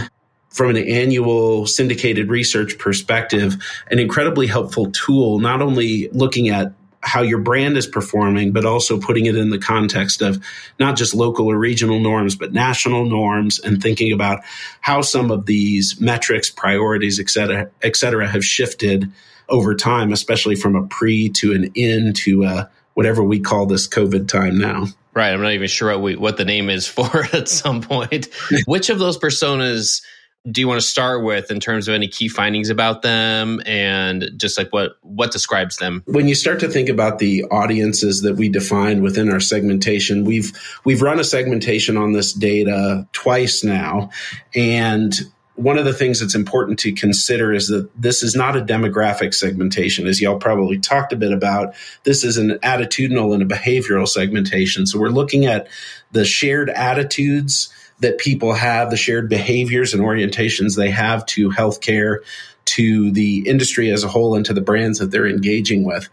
from 0.49 0.71
an 0.71 0.77
annual 0.77 1.67
syndicated 1.67 2.29
research 2.29 2.79
perspective, 2.79 3.57
an 3.91 3.99
incredibly 3.99 4.47
helpful 4.47 4.91
tool, 4.93 5.41
not 5.41 5.63
only 5.63 6.09
looking 6.13 6.49
at 6.49 6.73
how 7.03 7.23
your 7.23 7.39
brand 7.39 7.77
is 7.77 7.87
performing, 7.87 8.53
but 8.53 8.65
also 8.65 8.99
putting 8.99 9.27
it 9.27 9.37
in 9.37 9.51
the 9.51 9.59
context 9.59 10.23
of 10.23 10.43
not 10.79 10.97
just 10.97 11.15
local 11.15 11.51
or 11.51 11.59
regional 11.59 11.99
norms, 11.99 12.37
but 12.37 12.53
national 12.53 13.05
norms 13.07 13.59
and 13.59 13.83
thinking 13.83 14.13
about 14.13 14.41
how 14.81 15.03
some 15.03 15.31
of 15.31 15.47
these 15.47 16.01
metrics, 16.01 16.49
priorities, 16.51 17.19
et 17.19 17.29
cetera, 17.29 17.69
et 17.83 17.97
cetera, 17.97 18.29
have 18.29 18.45
shifted 18.45 19.11
over 19.49 19.75
time, 19.75 20.13
especially 20.13 20.55
from 20.55 20.77
a 20.77 20.87
pre 20.87 21.29
to 21.29 21.53
an 21.53 21.71
in 21.75 22.13
to 22.15 22.45
a, 22.45 22.71
whatever 22.95 23.23
we 23.23 23.41
call 23.41 23.67
this 23.67 23.89
COVID 23.89 24.29
time 24.29 24.59
now. 24.59 24.87
Right. 25.15 25.33
I'm 25.33 25.43
not 25.43 25.53
even 25.53 25.69
sure 25.69 25.91
what, 25.91 26.03
we, 26.03 26.17
what 26.17 26.37
the 26.37 26.45
name 26.45 26.71
is 26.71 26.87
for 26.89 27.27
at 27.33 27.49
some 27.49 27.83
point. 27.83 28.29
Which 28.67 28.91
of 28.91 28.99
those 28.99 29.19
personas 29.19 30.03
do 30.51 30.61
you 30.61 30.67
want 30.67 30.81
to 30.81 30.87
start 30.87 31.23
with 31.23 31.51
in 31.51 31.61
terms 31.61 31.87
of 31.87 31.95
any 31.95 32.09
key 32.09 32.29
findings 32.29 32.69
about 32.69 33.03
them 33.03 33.61
and 33.65 34.31
just 34.37 34.59
like 34.59 34.73
what 34.73 34.97
what 35.03 35.31
describes 35.31 35.77
them 35.77 36.03
when 36.07 36.27
you 36.27 36.35
start 36.35 36.59
to 36.61 36.69
think 36.69 36.89
about 36.89 37.19
the 37.19 37.45
audiences 37.45 38.23
that 38.23 38.37
we 38.37 38.49
define 38.49 39.03
within 39.03 39.31
our 39.31 39.41
segmentation 39.41 40.25
we've 40.25 40.53
we've 40.85 41.03
run 41.03 41.21
a 41.21 41.25
segmentation 41.25 41.97
on 41.97 42.13
this 42.13 42.33
data 42.33 43.07
twice 43.13 43.63
now 43.63 44.11
and 44.55 45.21
one 45.55 45.79
of 45.79 45.85
the 45.85 45.93
things 45.93 46.19
that's 46.19 46.35
important 46.35 46.79
to 46.81 46.93
consider 46.93 47.53
is 47.53 47.69
that 47.69 47.89
this 48.01 48.23
is 48.23 48.35
not 48.35 48.57
a 48.57 48.63
demographic 48.63 49.35
segmentation, 49.35 50.07
as 50.07 50.19
y'all 50.19 50.39
probably 50.39 50.79
talked 50.79 51.13
a 51.13 51.17
bit 51.17 51.31
about. 51.31 51.75
This 52.05 52.25
is 52.25 52.39
an 52.39 52.59
attitudinal 52.63 53.35
and 53.35 53.43
a 53.43 53.55
behavioral 53.55 54.09
segmentation. 54.09 54.87
So 54.87 54.99
we're 54.99 55.11
looking 55.11 55.45
at 55.45 55.69
the 56.11 56.25
shared 56.25 56.71
attitudes 56.71 57.71
that 58.03 58.19
people 58.19 58.53
have, 58.53 58.91
the 58.91 58.97
shared 58.97 59.29
behaviors 59.29 59.95
and 59.95 60.03
orientations 60.03 60.77
they 60.77 60.91
have 60.91 61.25
to 61.27 61.51
healthcare, 61.51 62.19
to 62.65 63.11
the 63.11 63.49
industry 63.49 63.91
as 63.91 64.05
a 64.05 64.09
whole, 64.09 64.35
and 64.35 64.47
to 64.47 64.53
the 64.53 64.61
brands 64.61 64.99
that 64.99 65.11
they're 65.11 65.27
engaging 65.27 65.85
with. 65.85 66.09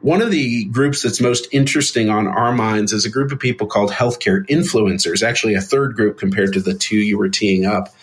One 0.00 0.20
of 0.20 0.30
the 0.30 0.66
groups 0.66 1.02
that's 1.02 1.20
most 1.20 1.48
interesting 1.50 2.10
on 2.10 2.26
our 2.26 2.52
minds 2.52 2.92
is 2.92 3.06
a 3.06 3.10
group 3.10 3.32
of 3.32 3.38
people 3.38 3.66
called 3.66 3.90
healthcare 3.90 4.46
influencers, 4.48 5.22
actually, 5.26 5.54
a 5.54 5.60
third 5.60 5.94
group 5.94 6.18
compared 6.18 6.52
to 6.54 6.60
the 6.60 6.74
two 6.74 6.98
you 6.98 7.16
were 7.16 7.28
teeing 7.28 7.64
up. 7.64 7.94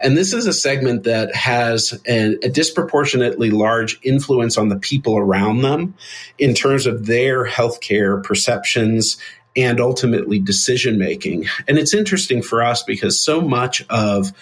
And 0.00 0.16
this 0.16 0.32
is 0.32 0.46
a 0.46 0.52
segment 0.52 1.04
that 1.04 1.34
has 1.34 2.00
a, 2.08 2.38
a, 2.42 2.48
disproportionately 2.48 3.50
large 3.50 4.00
influence 4.02 4.56
on 4.56 4.70
the 4.70 4.78
people 4.78 5.18
around 5.18 5.60
them 5.60 5.94
in 6.38 6.54
terms 6.54 6.86
of 6.86 7.04
their 7.04 7.46
healthcare 7.46 8.24
perceptions 8.24 9.18
and 9.56 9.80
ultimately 9.80 10.38
decision 10.38 10.98
making. 10.98 11.46
And 11.66 11.78
it's 11.78 11.94
interesting 11.94 12.42
for 12.42 12.62
us 12.62 12.82
because 12.82 13.22
so 13.22 13.40
much 13.40 13.84
of 13.90 14.32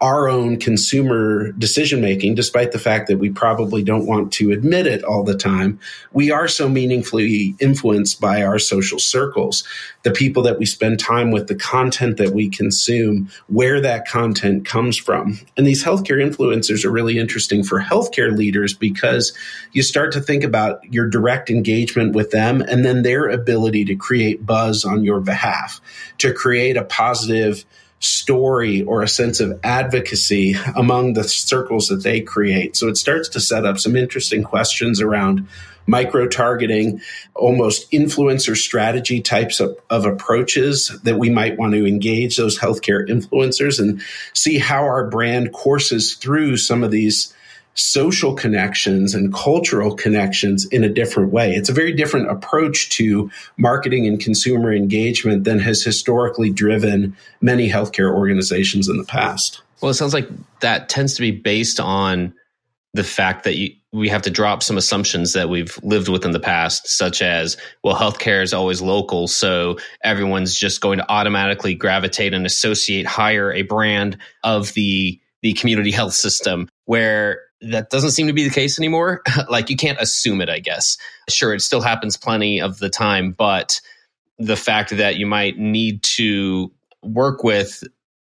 our 0.00 0.28
own 0.28 0.58
consumer 0.58 1.50
decision 1.52 2.00
making, 2.00 2.36
despite 2.36 2.70
the 2.70 2.78
fact 2.78 3.08
that 3.08 3.18
we 3.18 3.30
probably 3.30 3.82
don't 3.82 4.06
want 4.06 4.32
to 4.32 4.52
admit 4.52 4.86
it 4.86 5.02
all 5.02 5.24
the 5.24 5.36
time, 5.36 5.80
we 6.12 6.30
are 6.30 6.46
so 6.46 6.68
meaningfully 6.68 7.56
influenced 7.58 8.20
by 8.20 8.42
our 8.42 8.60
social 8.60 9.00
circles, 9.00 9.64
the 10.04 10.12
people 10.12 10.44
that 10.44 10.58
we 10.58 10.66
spend 10.66 11.00
time 11.00 11.32
with, 11.32 11.48
the 11.48 11.54
content 11.56 12.16
that 12.16 12.32
we 12.32 12.48
consume, 12.48 13.28
where 13.48 13.80
that 13.80 14.06
content 14.06 14.64
comes 14.64 14.96
from. 14.96 15.40
And 15.56 15.66
these 15.66 15.84
healthcare 15.84 16.24
influencers 16.24 16.84
are 16.84 16.92
really 16.92 17.18
interesting 17.18 17.64
for 17.64 17.80
healthcare 17.80 18.36
leaders 18.36 18.74
because 18.74 19.36
you 19.72 19.82
start 19.82 20.12
to 20.12 20.20
think 20.20 20.44
about 20.44 20.80
your 20.92 21.08
direct 21.08 21.50
engagement 21.50 22.14
with 22.14 22.30
them 22.30 22.60
and 22.60 22.84
then 22.84 23.02
their 23.02 23.28
ability 23.28 23.84
to 23.86 23.96
create 23.96 24.46
buzz 24.46 24.84
on 24.84 25.02
your 25.02 25.20
behalf, 25.20 25.80
to 26.18 26.32
create 26.32 26.76
a 26.76 26.84
positive 26.84 27.64
story 28.00 28.82
or 28.82 29.02
a 29.02 29.08
sense 29.08 29.40
of 29.40 29.58
advocacy 29.64 30.56
among 30.76 31.14
the 31.14 31.24
circles 31.24 31.88
that 31.88 32.02
they 32.02 32.20
create. 32.20 32.76
So 32.76 32.88
it 32.88 32.96
starts 32.96 33.28
to 33.30 33.40
set 33.40 33.64
up 33.64 33.78
some 33.78 33.96
interesting 33.96 34.44
questions 34.44 35.00
around 35.00 35.48
micro 35.88 36.28
targeting, 36.28 37.00
almost 37.34 37.90
influencer 37.90 38.56
strategy 38.56 39.20
types 39.20 39.58
of, 39.58 39.76
of, 39.88 40.04
approaches 40.04 40.88
that 41.02 41.18
we 41.18 41.30
might 41.30 41.56
want 41.56 41.72
to 41.72 41.86
engage 41.86 42.36
those 42.36 42.58
healthcare 42.58 43.08
influencers 43.08 43.80
and 43.80 44.02
see 44.34 44.58
how 44.58 44.82
our 44.82 45.08
brand 45.08 45.52
courses 45.52 46.14
through 46.14 46.58
some 46.58 46.84
of 46.84 46.90
these 46.90 47.34
social 47.78 48.34
connections 48.34 49.14
and 49.14 49.32
cultural 49.32 49.94
connections 49.94 50.66
in 50.66 50.82
a 50.84 50.88
different 50.88 51.32
way. 51.32 51.54
It's 51.54 51.68
a 51.68 51.72
very 51.72 51.92
different 51.92 52.30
approach 52.30 52.90
to 52.90 53.30
marketing 53.56 54.06
and 54.06 54.20
consumer 54.20 54.72
engagement 54.72 55.44
than 55.44 55.60
has 55.60 55.82
historically 55.82 56.50
driven 56.50 57.16
many 57.40 57.70
healthcare 57.70 58.12
organizations 58.12 58.88
in 58.88 58.96
the 58.96 59.04
past. 59.04 59.62
Well, 59.80 59.90
it 59.90 59.94
sounds 59.94 60.12
like 60.12 60.28
that 60.60 60.88
tends 60.88 61.14
to 61.14 61.20
be 61.20 61.30
based 61.30 61.78
on 61.78 62.34
the 62.94 63.04
fact 63.04 63.44
that 63.44 63.56
you, 63.56 63.74
we 63.92 64.08
have 64.08 64.22
to 64.22 64.30
drop 64.30 64.62
some 64.62 64.76
assumptions 64.76 65.32
that 65.34 65.48
we've 65.48 65.78
lived 65.82 66.08
with 66.08 66.24
in 66.24 66.32
the 66.32 66.40
past, 66.40 66.88
such 66.88 67.22
as, 67.22 67.56
well, 67.84 67.94
healthcare 67.94 68.42
is 68.42 68.52
always 68.52 68.82
local. 68.82 69.28
So 69.28 69.78
everyone's 70.02 70.58
just 70.58 70.80
going 70.80 70.98
to 70.98 71.10
automatically 71.10 71.74
gravitate 71.74 72.34
and 72.34 72.44
associate, 72.44 73.06
hire 73.06 73.52
a 73.52 73.62
brand 73.62 74.18
of 74.42 74.72
the, 74.74 75.20
the 75.42 75.52
community 75.52 75.90
health 75.92 76.14
system 76.14 76.68
where 76.86 77.42
that 77.60 77.90
doesn't 77.90 78.10
seem 78.10 78.26
to 78.26 78.32
be 78.32 78.44
the 78.44 78.54
case 78.54 78.78
anymore. 78.78 79.22
like 79.48 79.70
you 79.70 79.76
can't 79.76 80.00
assume 80.00 80.40
it, 80.40 80.48
I 80.48 80.60
guess. 80.60 80.96
Sure, 81.28 81.54
it 81.54 81.60
still 81.60 81.80
happens 81.80 82.16
plenty 82.16 82.60
of 82.60 82.78
the 82.78 82.90
time, 82.90 83.32
but 83.32 83.80
the 84.38 84.56
fact 84.56 84.96
that 84.96 85.16
you 85.16 85.26
might 85.26 85.58
need 85.58 86.02
to 86.02 86.72
work 87.02 87.42
with 87.42 87.82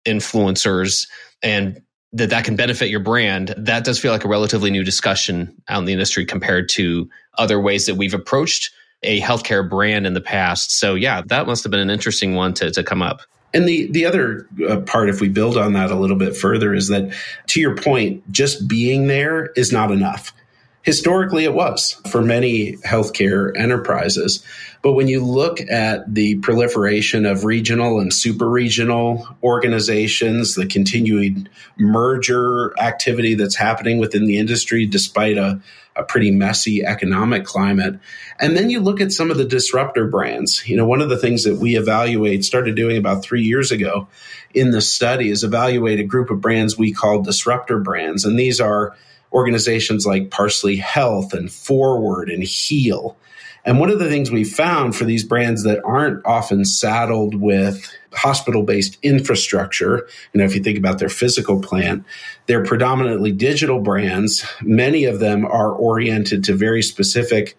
influencers 0.04 1.06
and 1.42 1.80
that 2.12 2.30
that 2.30 2.44
can 2.44 2.56
benefit 2.56 2.88
your 2.88 3.00
brand 3.00 3.54
that 3.56 3.84
does 3.84 3.98
feel 3.98 4.12
like 4.12 4.24
a 4.24 4.28
relatively 4.28 4.70
new 4.70 4.82
discussion 4.82 5.54
out 5.68 5.80
in 5.80 5.84
the 5.84 5.92
industry 5.92 6.24
compared 6.24 6.68
to 6.68 7.08
other 7.38 7.60
ways 7.60 7.86
that 7.86 7.96
we've 7.96 8.14
approached 8.14 8.70
a 9.02 9.20
healthcare 9.20 9.68
brand 9.68 10.06
in 10.06 10.14
the 10.14 10.20
past 10.20 10.72
so 10.72 10.94
yeah 10.94 11.22
that 11.26 11.46
must 11.46 11.62
have 11.62 11.70
been 11.70 11.80
an 11.80 11.90
interesting 11.90 12.34
one 12.34 12.54
to, 12.54 12.70
to 12.70 12.82
come 12.82 13.02
up 13.02 13.20
and 13.52 13.68
the 13.68 13.90
the 13.90 14.06
other 14.06 14.46
uh, 14.68 14.80
part, 14.80 15.08
if 15.08 15.20
we 15.20 15.28
build 15.28 15.56
on 15.56 15.72
that 15.72 15.90
a 15.90 15.96
little 15.96 16.16
bit 16.16 16.36
further, 16.36 16.74
is 16.74 16.88
that 16.88 17.12
to 17.48 17.60
your 17.60 17.76
point, 17.76 18.30
just 18.30 18.68
being 18.68 19.06
there 19.06 19.46
is 19.56 19.72
not 19.72 19.90
enough. 19.90 20.32
Historically, 20.82 21.44
it 21.44 21.52
was 21.52 22.00
for 22.08 22.22
many 22.22 22.76
healthcare 22.78 23.54
enterprises. 23.54 24.42
But 24.82 24.94
when 24.94 25.08
you 25.08 25.22
look 25.22 25.60
at 25.60 26.14
the 26.14 26.36
proliferation 26.36 27.26
of 27.26 27.44
regional 27.44 28.00
and 28.00 28.12
super 28.12 28.48
regional 28.48 29.28
organizations, 29.42 30.54
the 30.54 30.66
continued 30.66 31.50
merger 31.76 32.72
activity 32.78 33.34
that's 33.34 33.56
happening 33.56 33.98
within 33.98 34.24
the 34.24 34.38
industry, 34.38 34.86
despite 34.86 35.36
a, 35.36 35.60
a 35.96 36.02
pretty 36.02 36.30
messy 36.30 36.82
economic 36.82 37.44
climate. 37.44 37.98
And 38.40 38.56
then 38.56 38.70
you 38.70 38.80
look 38.80 39.02
at 39.02 39.12
some 39.12 39.30
of 39.30 39.36
the 39.36 39.44
disruptor 39.44 40.06
brands. 40.06 40.66
You 40.66 40.78
know, 40.78 40.86
one 40.86 41.02
of 41.02 41.10
the 41.10 41.18
things 41.18 41.44
that 41.44 41.56
we 41.56 41.76
evaluate, 41.76 42.42
started 42.42 42.74
doing 42.74 42.96
about 42.96 43.22
three 43.22 43.42
years 43.42 43.70
ago 43.70 44.08
in 44.54 44.70
the 44.70 44.80
study, 44.80 45.28
is 45.28 45.44
evaluate 45.44 46.00
a 46.00 46.04
group 46.04 46.30
of 46.30 46.40
brands 46.40 46.78
we 46.78 46.94
call 46.94 47.20
disruptor 47.20 47.80
brands. 47.80 48.24
And 48.24 48.38
these 48.38 48.62
are 48.62 48.96
organizations 49.32 50.06
like 50.06 50.30
Parsley 50.30 50.76
Health 50.76 51.32
and 51.32 51.50
Forward 51.50 52.30
and 52.30 52.42
Heal. 52.42 53.16
And 53.64 53.78
one 53.78 53.90
of 53.90 53.98
the 53.98 54.08
things 54.08 54.30
we 54.30 54.44
found 54.44 54.96
for 54.96 55.04
these 55.04 55.22
brands 55.22 55.64
that 55.64 55.84
aren't 55.84 56.24
often 56.24 56.64
saddled 56.64 57.34
with 57.34 57.92
hospital 58.12 58.62
based 58.62 58.96
infrastructure, 59.02 60.08
you 60.32 60.38
know, 60.38 60.44
if 60.44 60.54
you 60.54 60.62
think 60.62 60.78
about 60.78 60.98
their 60.98 61.10
physical 61.10 61.60
plant, 61.60 62.04
they're 62.46 62.64
predominantly 62.64 63.32
digital 63.32 63.80
brands. 63.80 64.44
Many 64.62 65.04
of 65.04 65.18
them 65.20 65.44
are 65.44 65.72
oriented 65.72 66.44
to 66.44 66.54
very 66.54 66.82
specific 66.82 67.56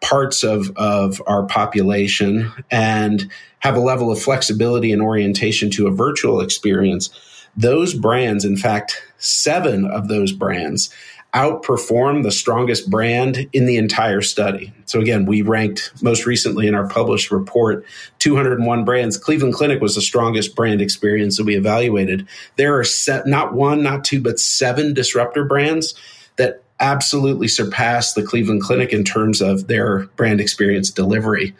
parts 0.00 0.42
of, 0.42 0.70
of 0.76 1.22
our 1.26 1.46
population 1.46 2.52
and 2.70 3.30
have 3.60 3.76
a 3.76 3.80
level 3.80 4.10
of 4.10 4.20
flexibility 4.20 4.92
and 4.92 5.00
orientation 5.00 5.70
to 5.70 5.86
a 5.86 5.90
virtual 5.90 6.40
experience. 6.40 7.10
Those 7.56 7.94
brands, 7.94 8.44
in 8.44 8.56
fact, 8.56 9.00
seven 9.18 9.86
of 9.86 10.08
those 10.08 10.32
brands 10.32 10.92
outperform 11.34 12.22
the 12.22 12.30
strongest 12.30 12.88
brand 12.88 13.48
in 13.52 13.66
the 13.66 13.76
entire 13.76 14.22
study. 14.22 14.72
So 14.86 15.00
again, 15.00 15.26
we 15.26 15.42
ranked 15.42 15.90
most 16.00 16.26
recently 16.26 16.68
in 16.68 16.74
our 16.74 16.88
published 16.88 17.32
report 17.32 17.84
201 18.20 18.84
brands. 18.84 19.18
Cleveland 19.18 19.54
Clinic 19.54 19.80
was 19.80 19.96
the 19.96 20.00
strongest 20.00 20.54
brand 20.54 20.80
experience 20.80 21.36
that 21.36 21.44
we 21.44 21.56
evaluated. 21.56 22.28
There 22.56 22.78
are 22.78 22.84
set, 22.84 23.26
not 23.26 23.52
one, 23.52 23.82
not 23.82 24.04
two, 24.04 24.20
but 24.20 24.38
seven 24.38 24.94
disruptor 24.94 25.44
brands 25.44 25.94
that 26.36 26.62
absolutely 26.78 27.48
surpass 27.48 28.14
the 28.14 28.22
Cleveland 28.22 28.62
Clinic 28.62 28.92
in 28.92 29.04
terms 29.04 29.40
of 29.40 29.66
their 29.66 30.06
brand 30.16 30.40
experience 30.40 30.90
delivery. 30.90 31.54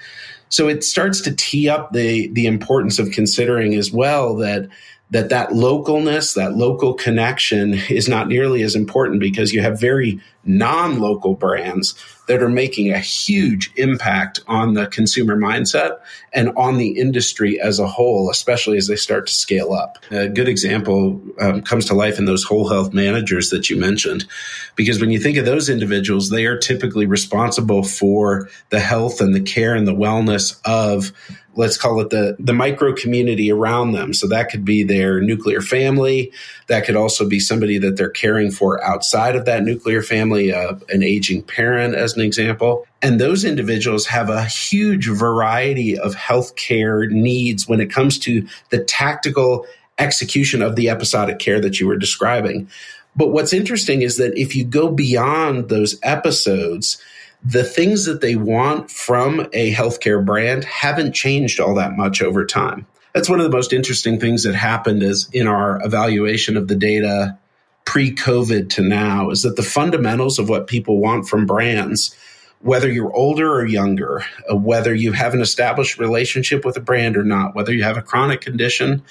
So 0.50 0.68
it 0.68 0.84
starts 0.84 1.20
to 1.22 1.34
tee 1.34 1.68
up 1.68 1.92
the 1.92 2.28
the 2.28 2.46
importance 2.46 3.00
of 3.00 3.10
considering 3.10 3.74
as 3.74 3.90
well 3.90 4.36
that 4.36 4.68
that 5.10 5.28
that 5.28 5.50
localness, 5.50 6.34
that 6.34 6.56
local 6.56 6.94
connection 6.94 7.74
is 7.88 8.08
not 8.08 8.26
nearly 8.26 8.62
as 8.62 8.74
important 8.74 9.20
because 9.20 9.52
you 9.52 9.60
have 9.60 9.78
very 9.78 10.20
non-local 10.44 11.34
brands 11.34 11.94
that 12.26 12.42
are 12.42 12.48
making 12.48 12.90
a 12.90 12.98
huge 12.98 13.70
impact 13.76 14.40
on 14.46 14.74
the 14.74 14.86
consumer 14.86 15.36
mindset 15.36 15.98
and 16.32 16.50
on 16.56 16.78
the 16.78 16.98
industry 16.98 17.60
as 17.60 17.78
a 17.78 17.86
whole, 17.86 18.30
especially 18.30 18.78
as 18.78 18.86
they 18.86 18.96
start 18.96 19.26
to 19.26 19.32
scale 19.32 19.72
up. 19.72 19.98
A 20.10 20.28
good 20.28 20.48
example 20.48 21.20
um, 21.38 21.62
comes 21.62 21.84
to 21.86 21.94
life 21.94 22.18
in 22.18 22.24
those 22.24 22.44
whole 22.44 22.68
health 22.68 22.92
managers 22.92 23.50
that 23.50 23.68
you 23.68 23.76
mentioned, 23.76 24.26
because 24.74 25.00
when 25.00 25.10
you 25.10 25.18
think 25.18 25.36
of 25.36 25.44
those 25.44 25.68
individuals, 25.68 26.30
they 26.30 26.46
are 26.46 26.58
typically 26.58 27.06
responsible 27.06 27.82
for 27.82 28.48
the 28.70 28.80
health 28.80 29.20
and 29.20 29.34
the 29.34 29.40
care 29.40 29.74
and 29.74 29.86
the 29.86 29.94
wellness 29.94 30.58
of 30.64 31.12
let's 31.56 31.76
call 31.76 32.00
it 32.00 32.10
the 32.10 32.36
the 32.38 32.52
micro 32.52 32.92
community 32.94 33.50
around 33.50 33.92
them. 33.92 34.12
So 34.12 34.26
that 34.28 34.50
could 34.50 34.64
be 34.64 34.82
their 34.82 35.20
nuclear 35.20 35.60
family. 35.60 36.32
That 36.68 36.84
could 36.84 36.96
also 36.96 37.28
be 37.28 37.40
somebody 37.40 37.78
that 37.78 37.96
they're 37.96 38.10
caring 38.10 38.50
for 38.50 38.82
outside 38.84 39.36
of 39.36 39.44
that 39.44 39.62
nuclear 39.62 40.02
family 40.02 40.52
uh, 40.52 40.74
an 40.88 41.02
aging 41.02 41.42
parent 41.42 41.94
as 41.94 42.16
an 42.16 42.22
example. 42.22 42.86
And 43.02 43.20
those 43.20 43.44
individuals 43.44 44.06
have 44.06 44.30
a 44.30 44.44
huge 44.44 45.08
variety 45.08 45.98
of 45.98 46.14
healthcare 46.14 47.10
needs 47.10 47.68
when 47.68 47.80
it 47.80 47.90
comes 47.90 48.18
to 48.20 48.46
the 48.70 48.82
tactical 48.82 49.66
execution 49.98 50.62
of 50.62 50.76
the 50.76 50.88
episodic 50.88 51.38
care 51.38 51.60
that 51.60 51.78
you 51.78 51.86
were 51.86 51.96
describing. 51.96 52.68
But 53.16 53.28
what's 53.28 53.52
interesting 53.52 54.02
is 54.02 54.16
that 54.16 54.36
if 54.36 54.56
you 54.56 54.64
go 54.64 54.90
beyond 54.90 55.68
those 55.68 55.98
episodes 56.02 57.00
the 57.44 57.64
things 57.64 58.06
that 58.06 58.20
they 58.20 58.36
want 58.36 58.90
from 58.90 59.46
a 59.52 59.72
healthcare 59.72 60.24
brand 60.24 60.64
haven't 60.64 61.14
changed 61.14 61.60
all 61.60 61.74
that 61.74 61.96
much 61.96 62.22
over 62.22 62.46
time. 62.46 62.86
That's 63.12 63.28
one 63.28 63.38
of 63.38 63.44
the 63.44 63.56
most 63.56 63.72
interesting 63.72 64.18
things 64.18 64.44
that 64.44 64.54
happened 64.54 65.02
is 65.02 65.28
in 65.32 65.46
our 65.46 65.84
evaluation 65.84 66.56
of 66.56 66.68
the 66.68 66.74
data 66.74 67.38
pre-COVID 67.84 68.70
to 68.70 68.82
now 68.82 69.30
is 69.30 69.42
that 69.42 69.56
the 69.56 69.62
fundamentals 69.62 70.38
of 70.38 70.48
what 70.48 70.66
people 70.66 70.98
want 70.98 71.28
from 71.28 71.44
brands, 71.44 72.16
whether 72.60 72.90
you're 72.90 73.14
older 73.14 73.52
or 73.52 73.66
younger, 73.66 74.24
uh, 74.50 74.56
whether 74.56 74.94
you 74.94 75.12
have 75.12 75.34
an 75.34 75.42
established 75.42 75.98
relationship 75.98 76.64
with 76.64 76.76
a 76.78 76.80
brand 76.80 77.16
or 77.16 77.24
not, 77.24 77.54
whether 77.54 77.72
you 77.72 77.82
have 77.82 77.98
a 77.98 78.02
chronic 78.02 78.40
condition 78.40 79.02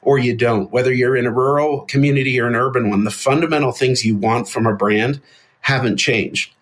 or 0.00 0.18
you 0.18 0.34
don't, 0.34 0.70
whether 0.70 0.92
you're 0.92 1.16
in 1.16 1.26
a 1.26 1.32
rural 1.32 1.82
community 1.86 2.40
or 2.40 2.46
an 2.46 2.54
urban 2.54 2.88
one, 2.88 3.04
the 3.04 3.10
fundamental 3.10 3.72
things 3.72 4.04
you 4.04 4.16
want 4.16 4.48
from 4.48 4.64
a 4.64 4.74
brand 4.74 5.20
haven't 5.60 5.96
changed. 5.96 6.54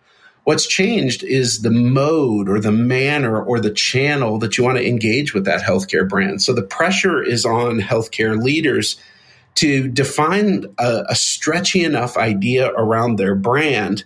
What's 0.48 0.66
changed 0.66 1.24
is 1.24 1.60
the 1.60 1.70
mode 1.70 2.48
or 2.48 2.58
the 2.58 2.72
manner 2.72 3.38
or 3.38 3.60
the 3.60 3.70
channel 3.70 4.38
that 4.38 4.56
you 4.56 4.64
want 4.64 4.78
to 4.78 4.88
engage 4.88 5.34
with 5.34 5.44
that 5.44 5.60
healthcare 5.60 6.08
brand. 6.08 6.40
So 6.40 6.54
the 6.54 6.62
pressure 6.62 7.22
is 7.22 7.44
on 7.44 7.80
healthcare 7.80 8.42
leaders 8.42 8.96
to 9.56 9.88
define 9.88 10.64
a, 10.78 11.04
a 11.10 11.14
stretchy 11.14 11.84
enough 11.84 12.16
idea 12.16 12.70
around 12.70 13.16
their 13.16 13.34
brand 13.34 14.04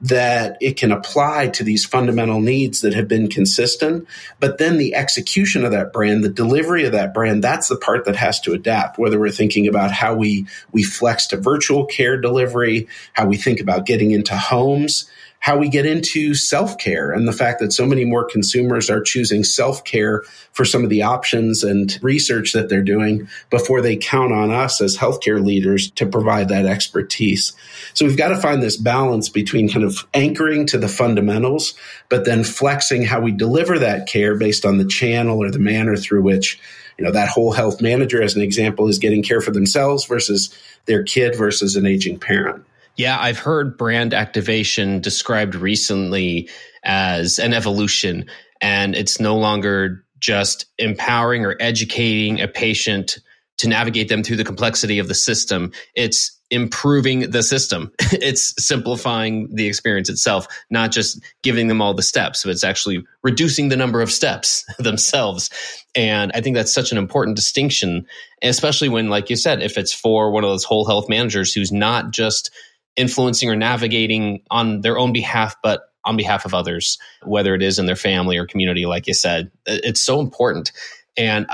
that 0.00 0.56
it 0.60 0.76
can 0.76 0.90
apply 0.90 1.50
to 1.50 1.62
these 1.62 1.86
fundamental 1.86 2.40
needs 2.40 2.80
that 2.80 2.94
have 2.94 3.06
been 3.06 3.28
consistent. 3.28 4.08
But 4.40 4.58
then 4.58 4.78
the 4.78 4.96
execution 4.96 5.64
of 5.64 5.70
that 5.70 5.92
brand, 5.92 6.24
the 6.24 6.28
delivery 6.28 6.84
of 6.84 6.92
that 6.92 7.14
brand, 7.14 7.44
that's 7.44 7.68
the 7.68 7.76
part 7.76 8.06
that 8.06 8.16
has 8.16 8.40
to 8.40 8.54
adapt, 8.54 8.98
whether 8.98 9.20
we're 9.20 9.30
thinking 9.30 9.68
about 9.68 9.92
how 9.92 10.16
we, 10.16 10.48
we 10.72 10.82
flex 10.82 11.28
to 11.28 11.36
virtual 11.36 11.86
care 11.86 12.20
delivery, 12.20 12.88
how 13.12 13.26
we 13.26 13.36
think 13.36 13.60
about 13.60 13.86
getting 13.86 14.10
into 14.10 14.36
homes 14.36 15.08
how 15.40 15.56
we 15.56 15.68
get 15.68 15.86
into 15.86 16.34
self 16.34 16.78
care 16.78 17.12
and 17.12 17.28
the 17.28 17.32
fact 17.32 17.60
that 17.60 17.72
so 17.72 17.86
many 17.86 18.04
more 18.04 18.24
consumers 18.24 18.90
are 18.90 19.00
choosing 19.00 19.44
self 19.44 19.84
care 19.84 20.22
for 20.52 20.64
some 20.64 20.82
of 20.82 20.90
the 20.90 21.02
options 21.02 21.62
and 21.62 21.98
research 22.02 22.52
that 22.52 22.68
they're 22.68 22.82
doing 22.82 23.28
before 23.50 23.80
they 23.80 23.96
count 23.96 24.32
on 24.32 24.50
us 24.50 24.80
as 24.80 24.96
healthcare 24.96 25.44
leaders 25.44 25.90
to 25.92 26.06
provide 26.06 26.48
that 26.48 26.66
expertise. 26.66 27.52
So 27.94 28.04
we've 28.04 28.16
got 28.16 28.28
to 28.28 28.36
find 28.36 28.62
this 28.62 28.76
balance 28.76 29.28
between 29.28 29.68
kind 29.68 29.84
of 29.84 30.06
anchoring 30.14 30.66
to 30.66 30.78
the 30.78 30.88
fundamentals, 30.88 31.74
but 32.08 32.24
then 32.24 32.42
flexing 32.42 33.04
how 33.04 33.20
we 33.20 33.32
deliver 33.32 33.78
that 33.78 34.08
care 34.08 34.36
based 34.36 34.64
on 34.64 34.78
the 34.78 34.84
channel 34.84 35.42
or 35.42 35.50
the 35.50 35.58
manner 35.58 35.96
through 35.96 36.22
which 36.22 36.60
you 36.98 37.04
know 37.04 37.12
that 37.12 37.28
whole 37.28 37.52
health 37.52 37.80
manager 37.80 38.22
as 38.22 38.36
an 38.36 38.42
example 38.42 38.88
is 38.88 38.98
getting 38.98 39.22
care 39.22 39.40
for 39.40 39.50
themselves 39.50 40.06
versus 40.06 40.52
their 40.86 41.02
kid 41.02 41.36
versus 41.36 41.76
an 41.76 41.86
aging 41.86 42.18
parent 42.18 42.64
yeah, 42.96 43.18
I've 43.20 43.38
heard 43.38 43.76
brand 43.76 44.14
activation 44.14 45.00
described 45.00 45.54
recently 45.54 46.48
as 46.82 47.38
an 47.38 47.52
evolution, 47.52 48.26
and 48.60 48.94
it's 48.94 49.20
no 49.20 49.36
longer 49.36 50.04
just 50.18 50.66
empowering 50.78 51.44
or 51.44 51.56
educating 51.60 52.40
a 52.40 52.48
patient 52.48 53.18
to 53.58 53.68
navigate 53.68 54.08
them 54.08 54.22
through 54.22 54.36
the 54.36 54.44
complexity 54.44 54.98
of 54.98 55.08
the 55.08 55.14
system. 55.14 55.72
It's 55.94 56.36
improving 56.50 57.30
the 57.30 57.42
system. 57.42 57.90
it's 58.12 58.54
simplifying 58.64 59.48
the 59.54 59.66
experience 59.66 60.08
itself, 60.08 60.46
not 60.70 60.92
just 60.92 61.20
giving 61.42 61.66
them 61.66 61.82
all 61.82 61.94
the 61.94 62.02
steps, 62.02 62.44
but 62.44 62.50
it's 62.50 62.64
actually 62.64 63.04
reducing 63.22 63.68
the 63.68 63.76
number 63.76 64.00
of 64.00 64.10
steps 64.10 64.64
themselves. 64.78 65.50
And 65.94 66.30
I 66.34 66.40
think 66.40 66.54
that's 66.54 66.72
such 66.72 66.92
an 66.92 66.98
important 66.98 67.36
distinction, 67.36 68.06
especially 68.42 68.88
when, 68.88 69.08
like 69.08 69.28
you 69.28 69.36
said, 69.36 69.62
if 69.62 69.76
it's 69.76 69.92
for 69.92 70.30
one 70.30 70.44
of 70.44 70.50
those 70.50 70.64
whole 70.64 70.86
health 70.86 71.08
managers 71.08 71.52
who's 71.52 71.72
not 71.72 72.10
just 72.10 72.50
influencing 72.96 73.48
or 73.48 73.56
navigating 73.56 74.42
on 74.50 74.80
their 74.80 74.98
own 74.98 75.12
behalf, 75.12 75.54
but 75.62 75.82
on 76.04 76.16
behalf 76.16 76.44
of 76.44 76.54
others, 76.54 76.98
whether 77.24 77.54
it 77.54 77.62
is 77.62 77.78
in 77.78 77.86
their 77.86 77.96
family 77.96 78.36
or 78.36 78.46
community, 78.46 78.86
like 78.86 79.06
you 79.06 79.14
said. 79.14 79.50
It's 79.66 80.00
so 80.00 80.20
important. 80.20 80.72
And 81.16 81.46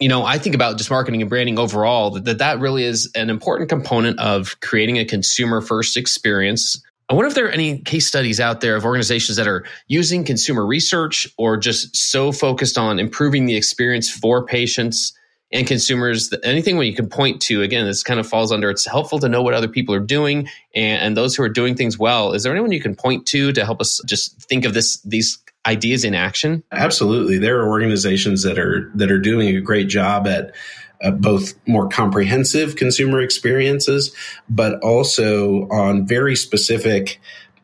you 0.00 0.08
know, 0.08 0.24
I 0.24 0.38
think 0.38 0.54
about 0.54 0.78
just 0.78 0.90
marketing 0.90 1.22
and 1.22 1.28
branding 1.28 1.58
overall 1.58 2.10
that 2.10 2.38
that 2.38 2.60
really 2.60 2.84
is 2.84 3.10
an 3.16 3.30
important 3.30 3.68
component 3.68 4.18
of 4.20 4.60
creating 4.60 4.96
a 4.98 5.04
consumer 5.04 5.60
first 5.60 5.96
experience. 5.96 6.80
I 7.08 7.14
wonder 7.14 7.28
if 7.28 7.34
there 7.34 7.46
are 7.46 7.50
any 7.50 7.80
case 7.80 8.06
studies 8.06 8.38
out 8.38 8.60
there 8.60 8.76
of 8.76 8.84
organizations 8.84 9.36
that 9.38 9.48
are 9.48 9.64
using 9.88 10.24
consumer 10.24 10.64
research 10.64 11.26
or 11.36 11.56
just 11.56 11.96
so 11.96 12.30
focused 12.30 12.78
on 12.78 13.00
improving 13.00 13.46
the 13.46 13.56
experience 13.56 14.08
for 14.08 14.44
patients 14.44 15.12
and 15.52 15.66
consumers 15.66 16.32
anything 16.42 16.76
where 16.76 16.84
you 16.84 16.94
can 16.94 17.08
point 17.08 17.40
to 17.40 17.62
again 17.62 17.86
this 17.86 18.02
kind 18.02 18.20
of 18.20 18.26
falls 18.26 18.52
under 18.52 18.70
it's 18.70 18.86
helpful 18.86 19.18
to 19.18 19.28
know 19.28 19.42
what 19.42 19.54
other 19.54 19.68
people 19.68 19.94
are 19.94 20.00
doing 20.00 20.48
and, 20.74 21.02
and, 21.02 21.16
those 21.16 21.34
who 21.34 21.42
are 21.42 21.48
doing 21.48 21.74
things 21.74 21.98
well. 21.98 22.32
Is 22.32 22.42
there 22.42 22.52
anyone 22.52 22.72
you 22.72 22.80
can 22.80 22.94
point 22.94 23.26
to 23.28 23.52
to 23.52 23.64
help 23.64 23.80
us 23.80 24.00
just 24.06 24.40
think 24.42 24.64
of 24.64 24.74
this 24.74 25.00
these 25.02 25.38
ideas 25.66 26.04
in 26.04 26.14
action? 26.14 26.62
Absolutely. 26.72 27.38
There 27.38 27.60
are 27.60 27.68
organizations 27.68 28.42
that 28.42 28.58
are 28.58 28.90
that 28.94 29.10
are 29.10 29.18
doing 29.18 29.56
a 29.56 29.60
great 29.60 29.88
job 29.88 30.26
at 30.26 30.54
uh, 31.02 31.12
both 31.12 31.54
more 31.66 31.88
comprehensive 31.88 32.74
consumer 32.76 33.20
experiences 33.20 34.14
but 34.48 34.80
also 34.82 35.68
on 35.68 36.06
very 36.06 36.34
specific 36.34 37.20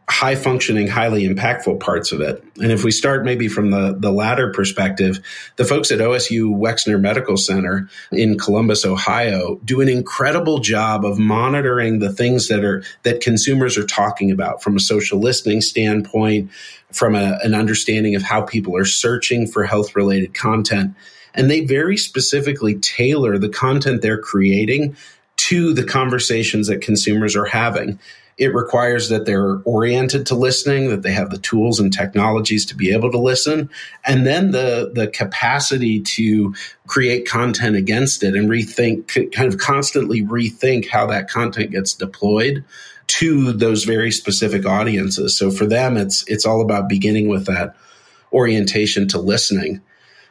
high 0.09 0.35
functioning, 0.35 0.87
highly 0.87 1.27
impactful 1.27 1.81
parts 1.81 2.12
of 2.12 2.21
it. 2.21 2.45
And 2.61 2.71
if 2.71 2.85
we 2.85 2.90
start 2.90 3.25
maybe 3.25 3.49
from 3.49 3.71
the, 3.71 3.97
the 3.99 4.12
latter 4.12 4.53
perspective, 4.53 5.21
the 5.57 5.64
folks 5.64 5.90
at 5.90 5.99
OSU 5.99 6.55
Wexner 6.55 7.01
Medical 7.01 7.38
Center 7.38 7.88
in 8.12 8.37
Columbus, 8.37 8.85
Ohio 8.85 9.57
do 9.64 9.81
an 9.81 9.88
incredible 9.88 10.59
job 10.59 11.07
of 11.07 11.19
monitoring 11.19 12.01
the 12.01 12.12
things 12.12 12.49
that 12.49 12.64
are, 12.64 12.85
that 13.05 13.23
consumers 13.23 13.79
are 13.79 13.87
talking 13.87 14.31
about 14.31 14.62
from 14.62 14.77
a 14.77 14.81
social 14.81 15.19
listening 15.19 15.62
standpoint, 15.62 16.51
from 16.93 17.14
a, 17.14 17.38
an 17.43 17.55
understanding 17.55 18.14
of 18.14 18.23
how 18.23 18.43
people 18.43 18.77
are 18.77 18.85
searching 18.85 19.47
for 19.47 19.64
health 19.64 19.97
related 19.97 20.35
content. 20.35 20.95
And 21.35 21.51
they 21.51 21.64
very 21.64 21.97
specifically 21.97 22.75
tailor 22.77 23.38
the 23.38 23.49
content 23.49 24.03
they're 24.03 24.21
creating 24.21 24.97
to 25.37 25.73
the 25.75 25.85
conversations 25.85 26.69
that 26.69 26.81
consumers 26.81 27.37
are 27.37 27.47
having. 27.47 27.99
It 28.37 28.55
requires 28.55 29.09
that 29.11 29.27
they're 29.27 29.61
oriented 29.64 30.27
to 30.27 30.35
listening, 30.35 30.88
that 30.88 31.03
they 31.03 31.12
have 31.12 31.31
the 31.31 31.38
tools 31.38 31.79
and 31.79 31.92
technologies 31.92 32.66
to 32.66 32.75
be 32.75 32.92
able 32.92 33.11
to 33.12 33.18
listen, 33.18 33.70
and 34.05 34.27
then 34.27 34.51
the, 34.51 34.90
the 34.92 35.07
capacity 35.09 36.01
to 36.01 36.55
create 36.87 37.29
content 37.29 37.77
against 37.77 38.23
it 38.23 38.35
and 38.35 38.49
rethink, 38.49 39.33
kind 39.33 39.53
of 39.53 39.59
constantly 39.59 40.23
rethink 40.23 40.88
how 40.88 41.07
that 41.07 41.31
content 41.31 41.70
gets 41.70 41.94
deployed 41.94 42.64
to 43.07 43.53
those 43.53 43.85
very 43.85 44.11
specific 44.11 44.66
audiences. 44.66 45.37
So 45.37 45.51
for 45.51 45.66
them, 45.66 45.97
it's, 45.97 46.25
it's 46.27 46.47
all 46.47 46.61
about 46.61 46.88
beginning 46.88 47.29
with 47.29 47.47
that 47.47 47.77
orientation 48.33 49.07
to 49.09 49.18
listening. 49.18 49.81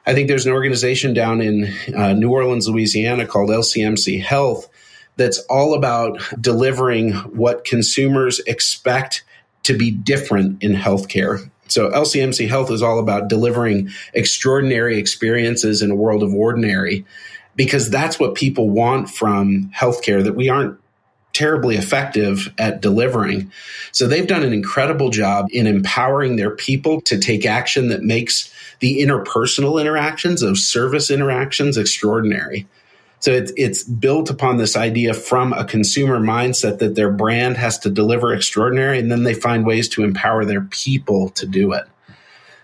I 0.05 0.13
think 0.13 0.27
there's 0.27 0.45
an 0.45 0.51
organization 0.51 1.13
down 1.13 1.39
in 1.39 1.73
uh, 1.95 2.13
New 2.13 2.29
Orleans, 2.31 2.67
Louisiana 2.67 3.25
called 3.25 3.49
LCMC 3.49 4.21
Health 4.21 4.67
that's 5.15 5.39
all 5.49 5.73
about 5.73 6.19
delivering 6.39 7.13
what 7.13 7.65
consumers 7.65 8.39
expect 8.41 9.23
to 9.63 9.78
be 9.78 9.91
different 9.91 10.62
in 10.63 10.73
healthcare. 10.73 11.49
So 11.67 11.89
LCMC 11.89 12.47
Health 12.47 12.71
is 12.71 12.82
all 12.82 12.99
about 12.99 13.30
delivering 13.30 13.89
extraordinary 14.13 14.97
experiences 14.97 15.82
in 15.82 15.91
a 15.91 15.95
world 15.95 16.23
of 16.23 16.34
ordinary 16.34 17.06
because 17.56 17.89
that's 17.89 18.19
what 18.19 18.36
people 18.36 18.69
want 18.69 19.10
from 19.10 19.71
healthcare 19.76 20.23
that 20.23 20.36
we 20.36 20.49
aren't 20.49 20.78
terribly 21.34 21.76
effective 21.76 22.54
at 22.60 22.82
delivering. 22.82 23.52
So 23.91 24.08
they've 24.08 24.28
done 24.28 24.43
an 24.43 24.54
incredible 24.54 25.10
job 25.10 25.47
in 25.52 25.65
empowering 25.65 26.36
their 26.36 26.52
people 26.52 27.02
to 27.02 27.17
take 27.17 27.45
action 27.45 27.89
that 27.89 28.04
makes 28.04 28.54
the 28.80 29.02
interpersonal 29.02 29.82
interactions 29.82 30.43
of 30.43 30.58
service 30.58 31.10
interactions 31.10 31.78
extraordinary. 31.78 32.67
So 33.23 33.31
it's 33.31 33.53
it's 33.55 33.86
built 33.86 34.29
upon 34.29 34.57
this 34.57 34.75
idea 34.75 35.13
from 35.13 35.53
a 35.53 35.63
consumer 35.63 36.19
mindset 36.19 36.79
that 36.79 36.95
their 36.95 37.09
brand 37.09 37.55
has 37.55 37.79
to 37.79 37.89
deliver 37.89 38.33
extraordinary, 38.33 38.99
and 38.99 39.09
then 39.09 39.23
they 39.23 39.33
find 39.33 39.65
ways 39.65 39.88
to 39.89 40.03
empower 40.03 40.43
their 40.43 40.59
people 40.59 41.29
to 41.29 41.45
do 41.45 41.71
it. 41.71 41.86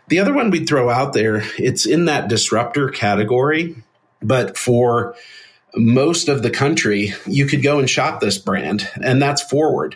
The 0.09 0.19
other 0.19 0.33
one 0.33 0.49
we'd 0.49 0.67
throw 0.67 0.89
out 0.89 1.13
there, 1.13 1.43
it's 1.57 1.85
in 1.85 2.05
that 2.05 2.27
disruptor 2.27 2.89
category, 2.89 3.81
but 4.21 4.57
for 4.57 5.15
most 5.75 6.27
of 6.27 6.43
the 6.43 6.49
country, 6.49 7.13
you 7.25 7.45
could 7.45 7.63
go 7.63 7.79
and 7.79 7.89
shop 7.89 8.19
this 8.19 8.37
brand, 8.37 8.85
and 9.01 9.21
that's 9.21 9.41
Forward. 9.41 9.95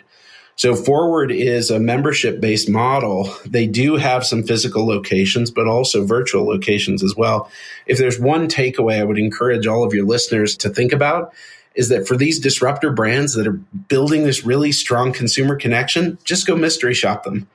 So 0.56 0.76
Forward 0.76 1.32
is 1.32 1.70
a 1.70 1.80
membership 1.80 2.40
based 2.40 2.68
model. 2.68 3.34
They 3.44 3.66
do 3.66 3.96
have 3.96 4.24
some 4.24 4.44
physical 4.44 4.86
locations, 4.86 5.50
but 5.50 5.66
also 5.66 6.06
virtual 6.06 6.46
locations 6.46 7.02
as 7.02 7.16
well. 7.16 7.50
If 7.86 7.98
there's 7.98 8.20
one 8.20 8.48
takeaway 8.48 9.00
I 9.00 9.04
would 9.04 9.18
encourage 9.18 9.66
all 9.66 9.84
of 9.84 9.92
your 9.92 10.06
listeners 10.06 10.56
to 10.58 10.68
think 10.68 10.92
about 10.92 11.34
is 11.74 11.88
that 11.88 12.06
for 12.06 12.16
these 12.16 12.38
disruptor 12.38 12.92
brands 12.92 13.34
that 13.34 13.48
are 13.48 13.60
building 13.88 14.22
this 14.22 14.44
really 14.44 14.70
strong 14.70 15.12
consumer 15.12 15.56
connection, 15.56 16.18
just 16.22 16.46
go 16.46 16.54
mystery 16.54 16.94
shop 16.94 17.24
them. 17.24 17.48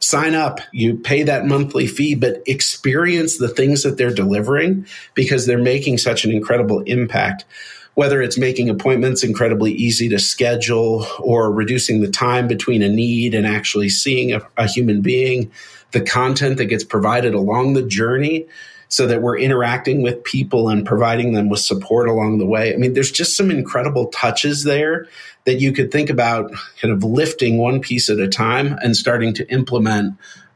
Sign 0.00 0.34
up, 0.34 0.60
you 0.72 0.96
pay 0.96 1.22
that 1.24 1.46
monthly 1.46 1.86
fee, 1.86 2.14
but 2.14 2.42
experience 2.46 3.36
the 3.36 3.48
things 3.48 3.82
that 3.82 3.96
they're 3.96 4.14
delivering 4.14 4.86
because 5.14 5.46
they're 5.46 5.58
making 5.58 5.98
such 5.98 6.24
an 6.24 6.32
incredible 6.32 6.80
impact 6.80 7.44
whether 8.00 8.22
it's 8.22 8.38
making 8.38 8.70
appointments 8.70 9.22
incredibly 9.22 9.72
easy 9.72 10.08
to 10.08 10.18
schedule 10.18 11.06
or 11.18 11.52
reducing 11.52 12.00
the 12.00 12.10
time 12.10 12.48
between 12.48 12.80
a 12.80 12.88
need 12.88 13.34
and 13.34 13.46
actually 13.46 13.90
seeing 13.90 14.32
a, 14.32 14.40
a 14.56 14.66
human 14.66 15.02
being, 15.02 15.52
the 15.90 16.00
content 16.00 16.56
that 16.56 16.64
gets 16.64 16.82
provided 16.82 17.34
along 17.34 17.74
the 17.74 17.82
journey 17.82 18.46
so 18.88 19.06
that 19.06 19.20
we're 19.20 19.36
interacting 19.36 20.00
with 20.00 20.24
people 20.24 20.70
and 20.70 20.86
providing 20.86 21.34
them 21.34 21.50
with 21.50 21.60
support 21.60 22.08
along 22.08 22.38
the 22.38 22.46
way. 22.46 22.72
I 22.72 22.78
mean, 22.78 22.94
there's 22.94 23.10
just 23.10 23.36
some 23.36 23.50
incredible 23.50 24.06
touches 24.06 24.64
there 24.64 25.06
that 25.44 25.60
you 25.60 25.70
could 25.70 25.92
think 25.92 26.08
about 26.08 26.52
kind 26.80 26.94
of 26.94 27.04
lifting 27.04 27.58
one 27.58 27.82
piece 27.82 28.08
at 28.08 28.18
a 28.18 28.28
time 28.28 28.78
and 28.82 28.96
starting 28.96 29.34
to 29.34 29.52
implement 29.52 30.14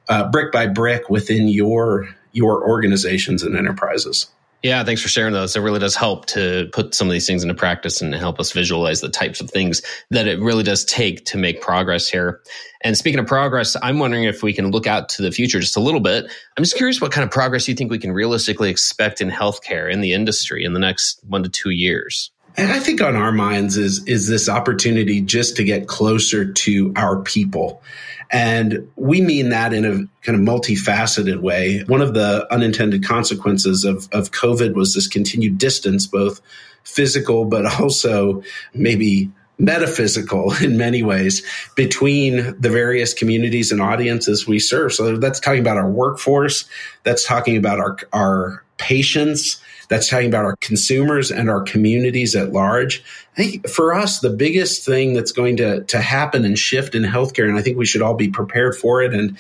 uh, 0.09 0.31
brick 0.31 0.51
by 0.51 0.67
brick 0.67 1.11
within 1.11 1.49
your 1.49 2.09
your 2.33 2.67
organizations 2.67 3.43
and 3.43 3.55
enterprises. 3.55 4.31
Yeah, 4.65 4.83
thanks 4.83 5.03
for 5.03 5.09
sharing 5.09 5.35
those. 5.35 5.55
It 5.57 5.61
really 5.61 5.79
does 5.79 5.95
help 5.95 6.25
to 6.29 6.71
put 6.73 6.95
some 6.95 7.07
of 7.07 7.13
these 7.13 7.27
things 7.27 7.43
into 7.43 7.55
practice 7.55 8.01
and 8.01 8.15
help 8.15 8.41
us 8.41 8.51
visualize 8.51 9.03
the 9.03 9.11
types 9.11 9.43
of 9.43 9.51
things 9.51 9.83
that 10.09 10.27
it 10.27 10.41
really 10.41 10.63
does 10.63 10.87
take 10.87 11.27
to 11.27 11.37
make 11.37 11.61
progress 11.61 12.09
here. 12.09 12.41
And 12.81 12.97
speaking 12.97 13.21
of 13.21 13.27
progress, 13.27 13.77
I'm 13.83 13.99
wondering 13.99 14.25
if 14.25 14.43
we 14.43 14.55
can 14.55 14.71
look 14.71 14.87
out 14.87 15.11
to 15.11 15.23
the 15.23 15.31
future 15.31 15.61
just 15.61 15.77
a 15.77 15.81
little 15.81 16.01
bit. 16.01 16.25
I'm 16.57 16.65
just 16.65 16.77
curious 16.77 16.99
what 16.99 17.13
kind 17.13 17.25
of 17.27 17.31
progress 17.31 17.69
you 17.69 17.75
think 17.75 17.91
we 17.91 17.99
can 17.99 18.13
realistically 18.13 18.71
expect 18.71 19.21
in 19.21 19.29
healthcare 19.29 19.93
in 19.93 20.01
the 20.01 20.15
industry 20.15 20.65
in 20.65 20.73
the 20.73 20.81
next 20.81 21.21
one 21.29 21.43
to 21.43 21.51
two 21.51 21.69
years. 21.69 22.31
And 22.57 22.73
I 22.73 22.79
think 22.79 23.03
on 23.03 23.17
our 23.17 23.33
minds 23.33 23.77
is 23.77 24.03
is 24.07 24.29
this 24.29 24.49
opportunity 24.49 25.21
just 25.21 25.57
to 25.57 25.65
get 25.65 25.89
closer 25.89 26.51
to 26.51 26.93
our 26.97 27.21
people. 27.21 27.83
And 28.31 28.91
we 28.97 29.21
mean 29.21 29.51
that 29.51 29.73
in 29.73 29.85
a 29.85 30.23
kind 30.23 30.37
of 30.37 30.55
multifaceted 30.55 31.41
way. 31.41 31.85
One 31.87 32.01
of 32.01 32.15
the 32.15 32.47
unintended 32.53 33.05
consequences 33.05 33.85
of, 33.85 34.09
of 34.13 34.31
COVID 34.31 34.75
was 34.75 34.95
this 34.95 35.07
continued 35.07 35.59
distance, 35.59 36.07
both 36.07 36.41
physical, 36.85 37.45
but 37.45 37.81
also 37.81 38.43
maybe 38.75 39.31
metaphysical 39.59 40.53
in 40.63 40.77
many 40.77 41.03
ways 41.03 41.43
between 41.77 42.61
the 42.61 42.71
various 42.71 43.15
communities 43.15 43.71
and 43.71 43.81
audiences 43.81 44.47
we 44.47 44.59
serve. 44.59 44.93
So 44.93 45.17
that's 45.17 45.41
talking 45.41 45.61
about 45.61 45.77
our 45.77 45.91
workforce. 45.91 46.65
That's 47.05 47.27
talking 47.27 47.57
about 47.57 47.79
our, 47.79 47.97
our 48.13 48.65
patients. 48.79 49.61
That's 49.89 50.09
talking 50.09 50.29
about 50.29 50.45
our 50.45 50.57
consumers 50.57 51.31
and 51.31 51.51
our 51.51 51.63
communities 51.63 52.35
at 52.35 52.53
large. 52.53 53.03
I 53.37 53.43
think 53.43 53.69
for 53.69 53.95
us, 53.95 54.21
the 54.21 54.31
biggest 54.31 54.85
thing 54.85 55.13
that's 55.13 55.33
going 55.33 55.57
to, 55.59 55.85
to 55.85 56.01
happen 56.01 56.45
and 56.45 56.59
shift 56.59 56.95
in 56.95 57.03
healthcare, 57.03 57.49
and 57.49 57.59
I 57.59 57.63
think 57.63 57.79
we 57.79 57.87
should 57.87 58.03
all 58.03 58.15
be 58.15 58.29
prepared 58.29 58.77
for 58.77 59.03
it 59.03 59.15
and, 59.15 59.37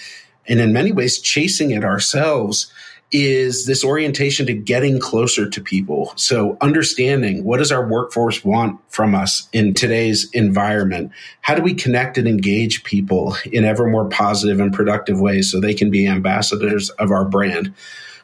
and 0.46 0.60
in 0.60 0.72
many 0.72 0.92
ways 0.92 1.20
chasing 1.20 1.70
it 1.70 1.84
ourselves 1.84 2.72
is 3.12 3.66
this 3.66 3.84
orientation 3.84 4.44
to 4.46 4.52
getting 4.52 4.98
closer 4.98 5.48
to 5.48 5.60
people. 5.60 6.12
So 6.16 6.56
understanding 6.60 7.44
what 7.44 7.58
does 7.58 7.70
our 7.70 7.86
workforce 7.86 8.44
want 8.44 8.80
from 8.88 9.14
us 9.14 9.48
in 9.52 9.72
today's 9.72 10.28
environment? 10.32 11.12
How 11.40 11.54
do 11.54 11.62
we 11.62 11.74
connect 11.74 12.18
and 12.18 12.26
engage 12.26 12.82
people 12.82 13.36
in 13.52 13.64
ever 13.64 13.86
more 13.86 14.08
positive 14.08 14.58
and 14.58 14.72
productive 14.72 15.20
ways 15.20 15.50
so 15.50 15.60
they 15.60 15.74
can 15.74 15.90
be 15.90 16.08
ambassadors 16.08 16.90
of 16.90 17.12
our 17.12 17.24
brand? 17.24 17.72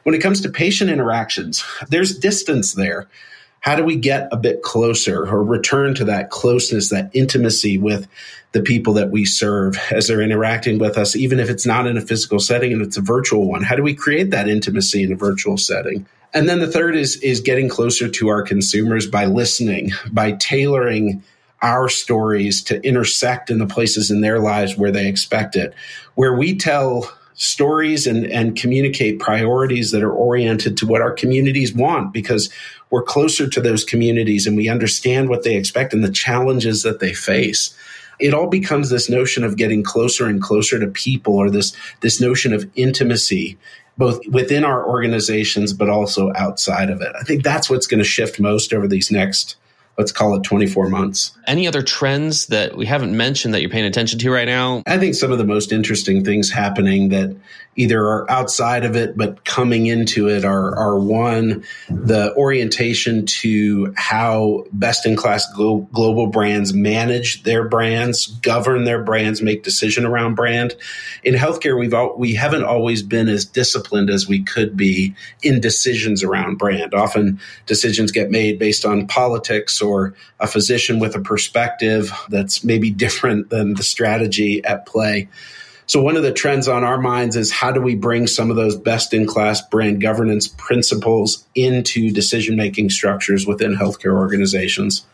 When 0.03 0.15
it 0.15 0.21
comes 0.21 0.41
to 0.41 0.49
patient 0.49 0.89
interactions, 0.89 1.63
there's 1.89 2.17
distance 2.17 2.73
there. 2.73 3.07
How 3.61 3.75
do 3.75 3.83
we 3.83 3.95
get 3.95 4.27
a 4.31 4.37
bit 4.37 4.63
closer 4.63 5.27
or 5.27 5.43
return 5.43 5.93
to 5.95 6.05
that 6.05 6.31
closeness, 6.31 6.89
that 6.89 7.11
intimacy 7.13 7.77
with 7.77 8.07
the 8.53 8.61
people 8.61 8.93
that 8.93 9.11
we 9.11 9.23
serve 9.23 9.77
as 9.91 10.07
they're 10.07 10.21
interacting 10.21 10.79
with 10.79 10.97
us, 10.97 11.15
even 11.15 11.39
if 11.39 11.49
it's 11.49 11.65
not 11.65 11.85
in 11.85 11.95
a 11.95 12.01
physical 12.01 12.39
setting 12.39 12.73
and 12.73 12.81
it's 12.81 12.97
a 12.97 13.01
virtual 13.01 13.47
one? 13.47 13.61
How 13.61 13.75
do 13.75 13.83
we 13.83 13.93
create 13.93 14.31
that 14.31 14.47
intimacy 14.47 15.03
in 15.03 15.13
a 15.13 15.15
virtual 15.15 15.57
setting? 15.57 16.07
And 16.33 16.49
then 16.49 16.59
the 16.59 16.67
third 16.67 16.95
is 16.95 17.17
is 17.17 17.41
getting 17.41 17.69
closer 17.69 18.07
to 18.09 18.29
our 18.29 18.41
consumers 18.41 19.05
by 19.05 19.25
listening, 19.25 19.91
by 20.11 20.31
tailoring 20.33 21.23
our 21.61 21.87
stories 21.89 22.63
to 22.63 22.81
intersect 22.83 23.51
in 23.51 23.59
the 23.59 23.67
places 23.67 24.09
in 24.09 24.21
their 24.21 24.39
lives 24.39 24.75
where 24.75 24.91
they 24.91 25.07
expect 25.07 25.55
it. 25.55 25.73
Where 26.15 26.35
we 26.35 26.57
tell 26.57 27.11
stories 27.33 28.07
and, 28.07 28.25
and 28.25 28.55
communicate 28.55 29.19
priorities 29.19 29.91
that 29.91 30.03
are 30.03 30.11
oriented 30.11 30.77
to 30.77 30.85
what 30.85 31.01
our 31.01 31.11
communities 31.11 31.73
want 31.73 32.13
because 32.13 32.51
we're 32.89 33.03
closer 33.03 33.47
to 33.47 33.61
those 33.61 33.83
communities 33.83 34.45
and 34.45 34.57
we 34.57 34.69
understand 34.69 35.29
what 35.29 35.43
they 35.43 35.55
expect 35.55 35.93
and 35.93 36.03
the 36.03 36.11
challenges 36.11 36.83
that 36.83 36.99
they 36.99 37.13
face. 37.13 37.75
It 38.19 38.33
all 38.33 38.47
becomes 38.47 38.89
this 38.89 39.09
notion 39.09 39.43
of 39.43 39.57
getting 39.57 39.83
closer 39.83 40.27
and 40.27 40.41
closer 40.41 40.79
to 40.79 40.87
people 40.87 41.35
or 41.35 41.49
this 41.49 41.75
this 42.01 42.21
notion 42.21 42.53
of 42.53 42.69
intimacy 42.75 43.57
both 43.97 44.25
within 44.27 44.63
our 44.63 44.87
organizations 44.87 45.73
but 45.73 45.89
also 45.89 46.31
outside 46.35 46.89
of 46.89 47.01
it. 47.01 47.13
I 47.19 47.23
think 47.23 47.43
that's 47.43 47.69
what's 47.69 47.87
going 47.87 47.99
to 47.99 48.05
shift 48.05 48.39
most 48.39 48.73
over 48.73 48.87
these 48.87 49.11
next 49.11 49.55
let's 49.97 50.11
call 50.11 50.35
it 50.35 50.43
24 50.43 50.89
months. 50.89 51.31
Any 51.47 51.67
other 51.67 51.81
trends 51.81 52.47
that 52.47 52.75
we 52.75 52.85
haven't 52.85 53.15
mentioned 53.15 53.53
that 53.53 53.61
you're 53.61 53.69
paying 53.69 53.85
attention 53.85 54.19
to 54.19 54.31
right 54.31 54.47
now? 54.47 54.83
I 54.87 54.97
think 54.97 55.15
some 55.15 55.31
of 55.31 55.37
the 55.37 55.45
most 55.45 55.71
interesting 55.71 56.23
things 56.23 56.49
happening 56.49 57.09
that 57.09 57.35
either 57.75 58.01
are 58.01 58.29
outside 58.29 58.83
of 58.83 58.97
it 58.97 59.15
but 59.15 59.45
coming 59.45 59.85
into 59.85 60.27
it 60.27 60.43
are, 60.43 60.75
are 60.75 60.99
one, 60.99 61.63
the 61.89 62.35
orientation 62.35 63.25
to 63.25 63.93
how 63.95 64.65
best 64.73 65.05
in 65.05 65.15
class 65.15 65.51
glo- 65.53 65.87
global 65.93 66.27
brands 66.27 66.73
manage 66.73 67.43
their 67.43 67.67
brands, 67.67 68.27
govern 68.27 68.83
their 68.83 69.01
brands, 69.01 69.41
make 69.41 69.63
decision 69.63 70.05
around 70.05 70.35
brand. 70.35 70.75
In 71.23 71.33
healthcare, 71.33 71.79
we've 71.79 71.93
all, 71.93 72.17
we 72.17 72.35
haven't 72.35 72.63
always 72.63 73.03
been 73.03 73.29
as 73.29 73.45
disciplined 73.45 74.09
as 74.09 74.27
we 74.27 74.43
could 74.43 74.75
be 74.75 75.15
in 75.41 75.61
decisions 75.61 76.23
around 76.23 76.57
brand. 76.57 76.93
Often 76.93 77.39
decisions 77.67 78.11
get 78.11 78.29
made 78.29 78.59
based 78.59 78.85
on 78.85 79.07
or 79.81 80.13
a 80.39 80.47
physician 80.47 80.99
with 80.99 81.15
a 81.15 81.21
perspective 81.21 82.11
that's 82.29 82.63
maybe 82.63 82.91
different 82.91 83.49
than 83.49 83.73
the 83.73 83.83
strategy 83.83 84.63
at 84.63 84.85
play. 84.85 85.29
So, 85.87 86.01
one 86.01 86.15
of 86.15 86.23
the 86.23 86.31
trends 86.31 86.67
on 86.67 86.83
our 86.83 86.97
minds 86.97 87.35
is 87.35 87.51
how 87.51 87.71
do 87.71 87.81
we 87.81 87.95
bring 87.95 88.25
some 88.27 88.49
of 88.49 88.55
those 88.55 88.77
best 88.77 89.13
in 89.13 89.25
class 89.27 89.61
brand 89.61 89.99
governance 89.99 90.47
principles 90.47 91.45
into 91.53 92.11
decision 92.11 92.55
making 92.55 92.91
structures 92.91 93.45
within 93.45 93.75
healthcare 93.75 94.15
organizations? 94.15 95.05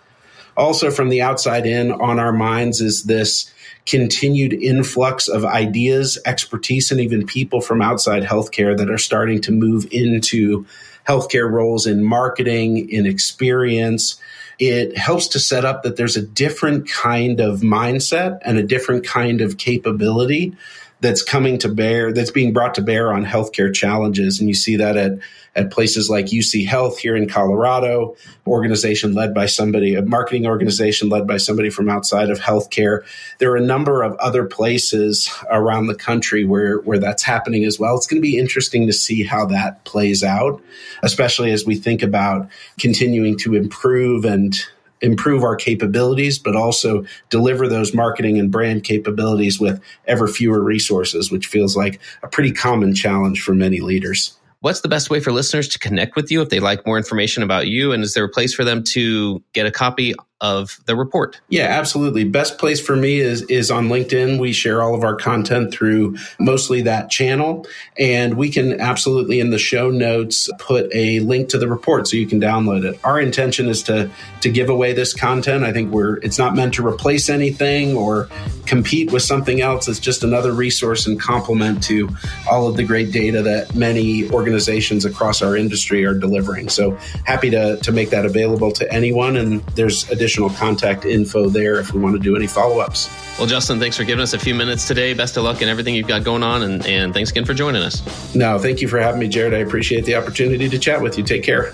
Also, 0.56 0.92
from 0.92 1.10
the 1.10 1.22
outside 1.22 1.66
in, 1.66 1.92
on 1.92 2.20
our 2.20 2.34
minds 2.34 2.82
is 2.82 3.04
this 3.04 3.52
continued 3.86 4.54
influx 4.54 5.28
of 5.28 5.46
ideas, 5.46 6.20
expertise, 6.26 6.92
and 6.92 7.00
even 7.00 7.26
people 7.26 7.62
from 7.62 7.82
outside 7.82 8.24
healthcare 8.24 8.78
that 8.78 8.90
are 8.90 8.98
starting 8.98 9.40
to 9.42 9.52
move 9.52 9.88
into 9.92 10.66
healthcare 11.08 11.50
roles 11.50 11.88
in 11.88 12.04
marketing, 12.04 12.90
in 12.90 13.06
experience, 13.06 14.20
it 14.60 14.98
helps 14.98 15.28
to 15.28 15.40
set 15.40 15.66
up 15.66 15.84
that 15.84 15.96
there's 15.96 16.18
a 16.18 16.22
different 16.22 16.90
kind 16.90 17.40
of 17.40 17.62
mindset 17.62 18.40
and 18.44 18.58
a 18.58 18.64
different 18.64 19.06
kind 19.06 19.42
of 19.42 19.58
capability 19.58 20.56
that's 21.00 21.22
coming 21.22 21.60
to 21.60 21.70
bear, 21.70 22.12
that's 22.12 22.32
being 22.32 22.54
brought 22.54 22.76
to 22.76 22.82
bear 22.82 23.14
on 23.14 23.24
healthcare 23.24 23.74
challenges. 23.74 24.40
And 24.40 24.50
you 24.50 24.56
see 24.56 24.78
that 24.78 24.98
at, 24.98 25.20
at 25.56 25.70
places 25.70 26.10
like 26.10 26.26
UC 26.28 26.66
Health 26.66 26.98
here 26.98 27.16
in 27.16 27.30
Colorado, 27.30 28.16
organization 28.48 29.14
led 29.14 29.34
by 29.34 29.46
somebody, 29.46 29.94
a 29.94 30.02
marketing 30.02 30.48
organization 30.48 31.10
led 31.10 31.28
by 31.28 31.38
somebody 31.38 31.70
from 31.70 31.88
outside 31.88 32.32
of 32.32 32.40
healthcare. 32.40 33.02
There 33.38 33.52
are 33.52 33.58
a 33.58 33.62
number 33.62 34.02
of 34.02 34.16
other 34.16 34.46
places 34.46 35.30
around 35.52 35.88
the 35.88 35.96
country 35.96 36.46
where, 36.46 36.80
where 36.80 37.00
that's 37.00 37.24
happening 37.24 37.64
as 37.64 37.80
well. 37.80 37.96
It's 37.96 38.08
going 38.08 38.22
to 38.22 38.28
be 38.28 38.40
interesting 38.40 38.88
to 38.88 38.94
see 38.94 39.24
how 39.24 39.46
that 39.48 39.84
plays 39.84 40.24
out, 40.24 40.64
especially 41.04 41.52
as 41.52 41.66
we 41.66 41.76
think 41.76 42.02
about 42.02 42.50
continuing 42.80 43.38
to 43.40 43.54
improve 43.54 44.26
and 44.26 44.56
improve 45.02 45.44
our 45.44 45.56
capabilities, 45.56 46.40
but 46.40 46.56
also 46.56 47.06
deliver 47.30 47.68
those 47.68 47.94
marketing 47.94 48.40
and 48.40 48.52
brand 48.52 48.84
capabilities 48.84 49.60
with 49.60 49.82
ever 50.06 50.28
fewer 50.28 50.62
resources, 50.62 51.32
which 51.32 51.48
feels 51.48 51.76
like 51.76 52.00
a 52.24 52.28
pretty 52.28 52.52
common 52.52 52.94
challenge 52.94 53.42
for 53.42 53.54
many 53.54 53.80
leaders. 53.80 54.38
What's 54.62 54.82
the 54.82 54.90
best 54.90 55.12
way 55.12 55.20
for 55.20 55.32
listeners 55.32 55.68
to 55.70 55.80
connect 55.80 56.16
with 56.16 56.32
you 56.32 56.42
if 56.42 56.50
they 56.50 56.60
like 56.60 56.86
more 56.86 56.98
information 56.98 57.44
about 57.44 57.68
you? 57.68 57.92
And 57.92 58.04
is 58.04 58.16
there 58.16 58.26
a 58.26 58.30
place 58.30 58.56
for 58.56 58.64
them 58.64 58.84
to 58.86 59.44
get 59.54 59.68
a 59.68 59.72
copy 59.72 60.16
of 60.40 60.80
the 60.86 60.96
report. 60.96 61.42
Yeah, 61.50 61.66
absolutely. 61.66 62.24
Best 62.24 62.60
place 62.60 62.80
for 62.80 62.96
me 62.96 63.20
is 63.20 63.42
is 63.44 63.72
on 63.72 63.88
LinkedIn. 63.88 64.40
We 64.40 64.54
share 64.54 64.84
all 64.84 64.94
of 64.94 65.04
our 65.04 65.16
content 65.16 65.74
through 65.74 66.18
mostly 66.40 66.82
that 66.84 67.10
channel, 67.10 67.66
and 67.98 68.36
we 68.36 68.52
can 68.52 68.80
absolutely 68.80 69.40
in 69.40 69.50
the 69.50 69.58
show 69.58 69.90
notes 69.90 70.48
put 70.60 70.94
a 70.94 71.20
link 71.22 71.50
to 71.50 71.58
the 71.58 71.68
report 71.68 72.08
so 72.08 72.18
you 72.18 72.28
can 72.28 72.40
download 72.40 72.86
it. 72.86 73.00
Our 73.04 73.20
intention 73.20 73.68
is 73.68 73.82
to 73.84 74.12
to 74.42 74.50
give 74.50 74.70
away 74.70 74.94
this 74.94 75.14
content. 75.14 75.64
I 75.64 75.74
think 75.74 75.92
we're 75.92 76.18
it's 76.18 76.38
not 76.38 76.56
meant 76.56 76.76
to 76.76 76.86
replace 76.86 77.30
anything 77.30 77.98
or 77.98 78.30
compete 78.68 79.12
with 79.12 79.24
something 79.24 79.62
else. 79.62 79.88
It's 79.88 80.00
just 80.00 80.24
another 80.24 80.52
resource 80.52 81.08
and 81.08 81.20
complement 81.20 81.82
to 81.86 82.10
all 82.50 82.68
of 82.68 82.78
the 82.78 82.84
great 82.84 83.12
data 83.12 83.42
that 83.42 83.74
many 83.74 84.30
organizations 84.30 85.04
across 85.04 85.42
our 85.42 85.58
industry 85.58 86.06
are 86.06 86.14
delivering. 86.14 86.70
So 86.70 86.92
happy 87.26 87.50
to 87.50 87.78
to 87.78 87.92
make 87.92 88.12
that 88.12 88.26
available 88.26 88.72
to 88.74 88.94
anyone 88.94 89.36
and 89.36 89.66
there's 89.76 90.08
additional 90.12 90.27
additional 90.28 90.50
contact 90.50 91.06
info 91.06 91.48
there 91.48 91.80
if 91.80 91.94
we 91.94 92.02
want 92.02 92.14
to 92.14 92.20
do 92.20 92.36
any 92.36 92.48
follow 92.48 92.80
ups. 92.80 93.10
Well, 93.40 93.48
Justin, 93.48 93.80
thanks 93.80 93.96
for 93.96 94.04
giving 94.04 94.22
us 94.22 94.34
a 94.34 94.40
few 94.40 94.54
minutes 94.54 94.86
today. 94.86 95.14
Best 95.14 95.38
of 95.38 95.46
luck 95.46 95.62
in 95.62 95.70
everything 95.70 95.96
you've 95.96 96.08
got 96.08 96.26
going 96.26 96.44
on. 96.44 96.64
And, 96.64 96.86
and 96.86 97.14
thanks 97.14 97.32
again 97.32 97.46
for 97.46 97.54
joining 97.54 97.82
us. 97.82 98.36
No, 98.36 98.60
thank 98.60 98.82
you 98.82 98.90
for 98.90 99.00
having 99.00 99.22
me, 99.22 99.30
Jared. 99.30 99.54
I 99.54 99.60
appreciate 99.60 100.04
the 100.04 100.16
opportunity 100.16 100.68
to 100.68 100.78
chat 100.78 101.02
with 101.02 101.18
you. 101.18 101.24
Take 101.24 101.44
care. 101.44 101.74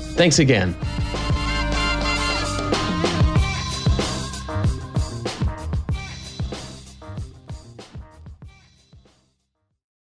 Thanks 0.15 0.39
again. 0.39 0.75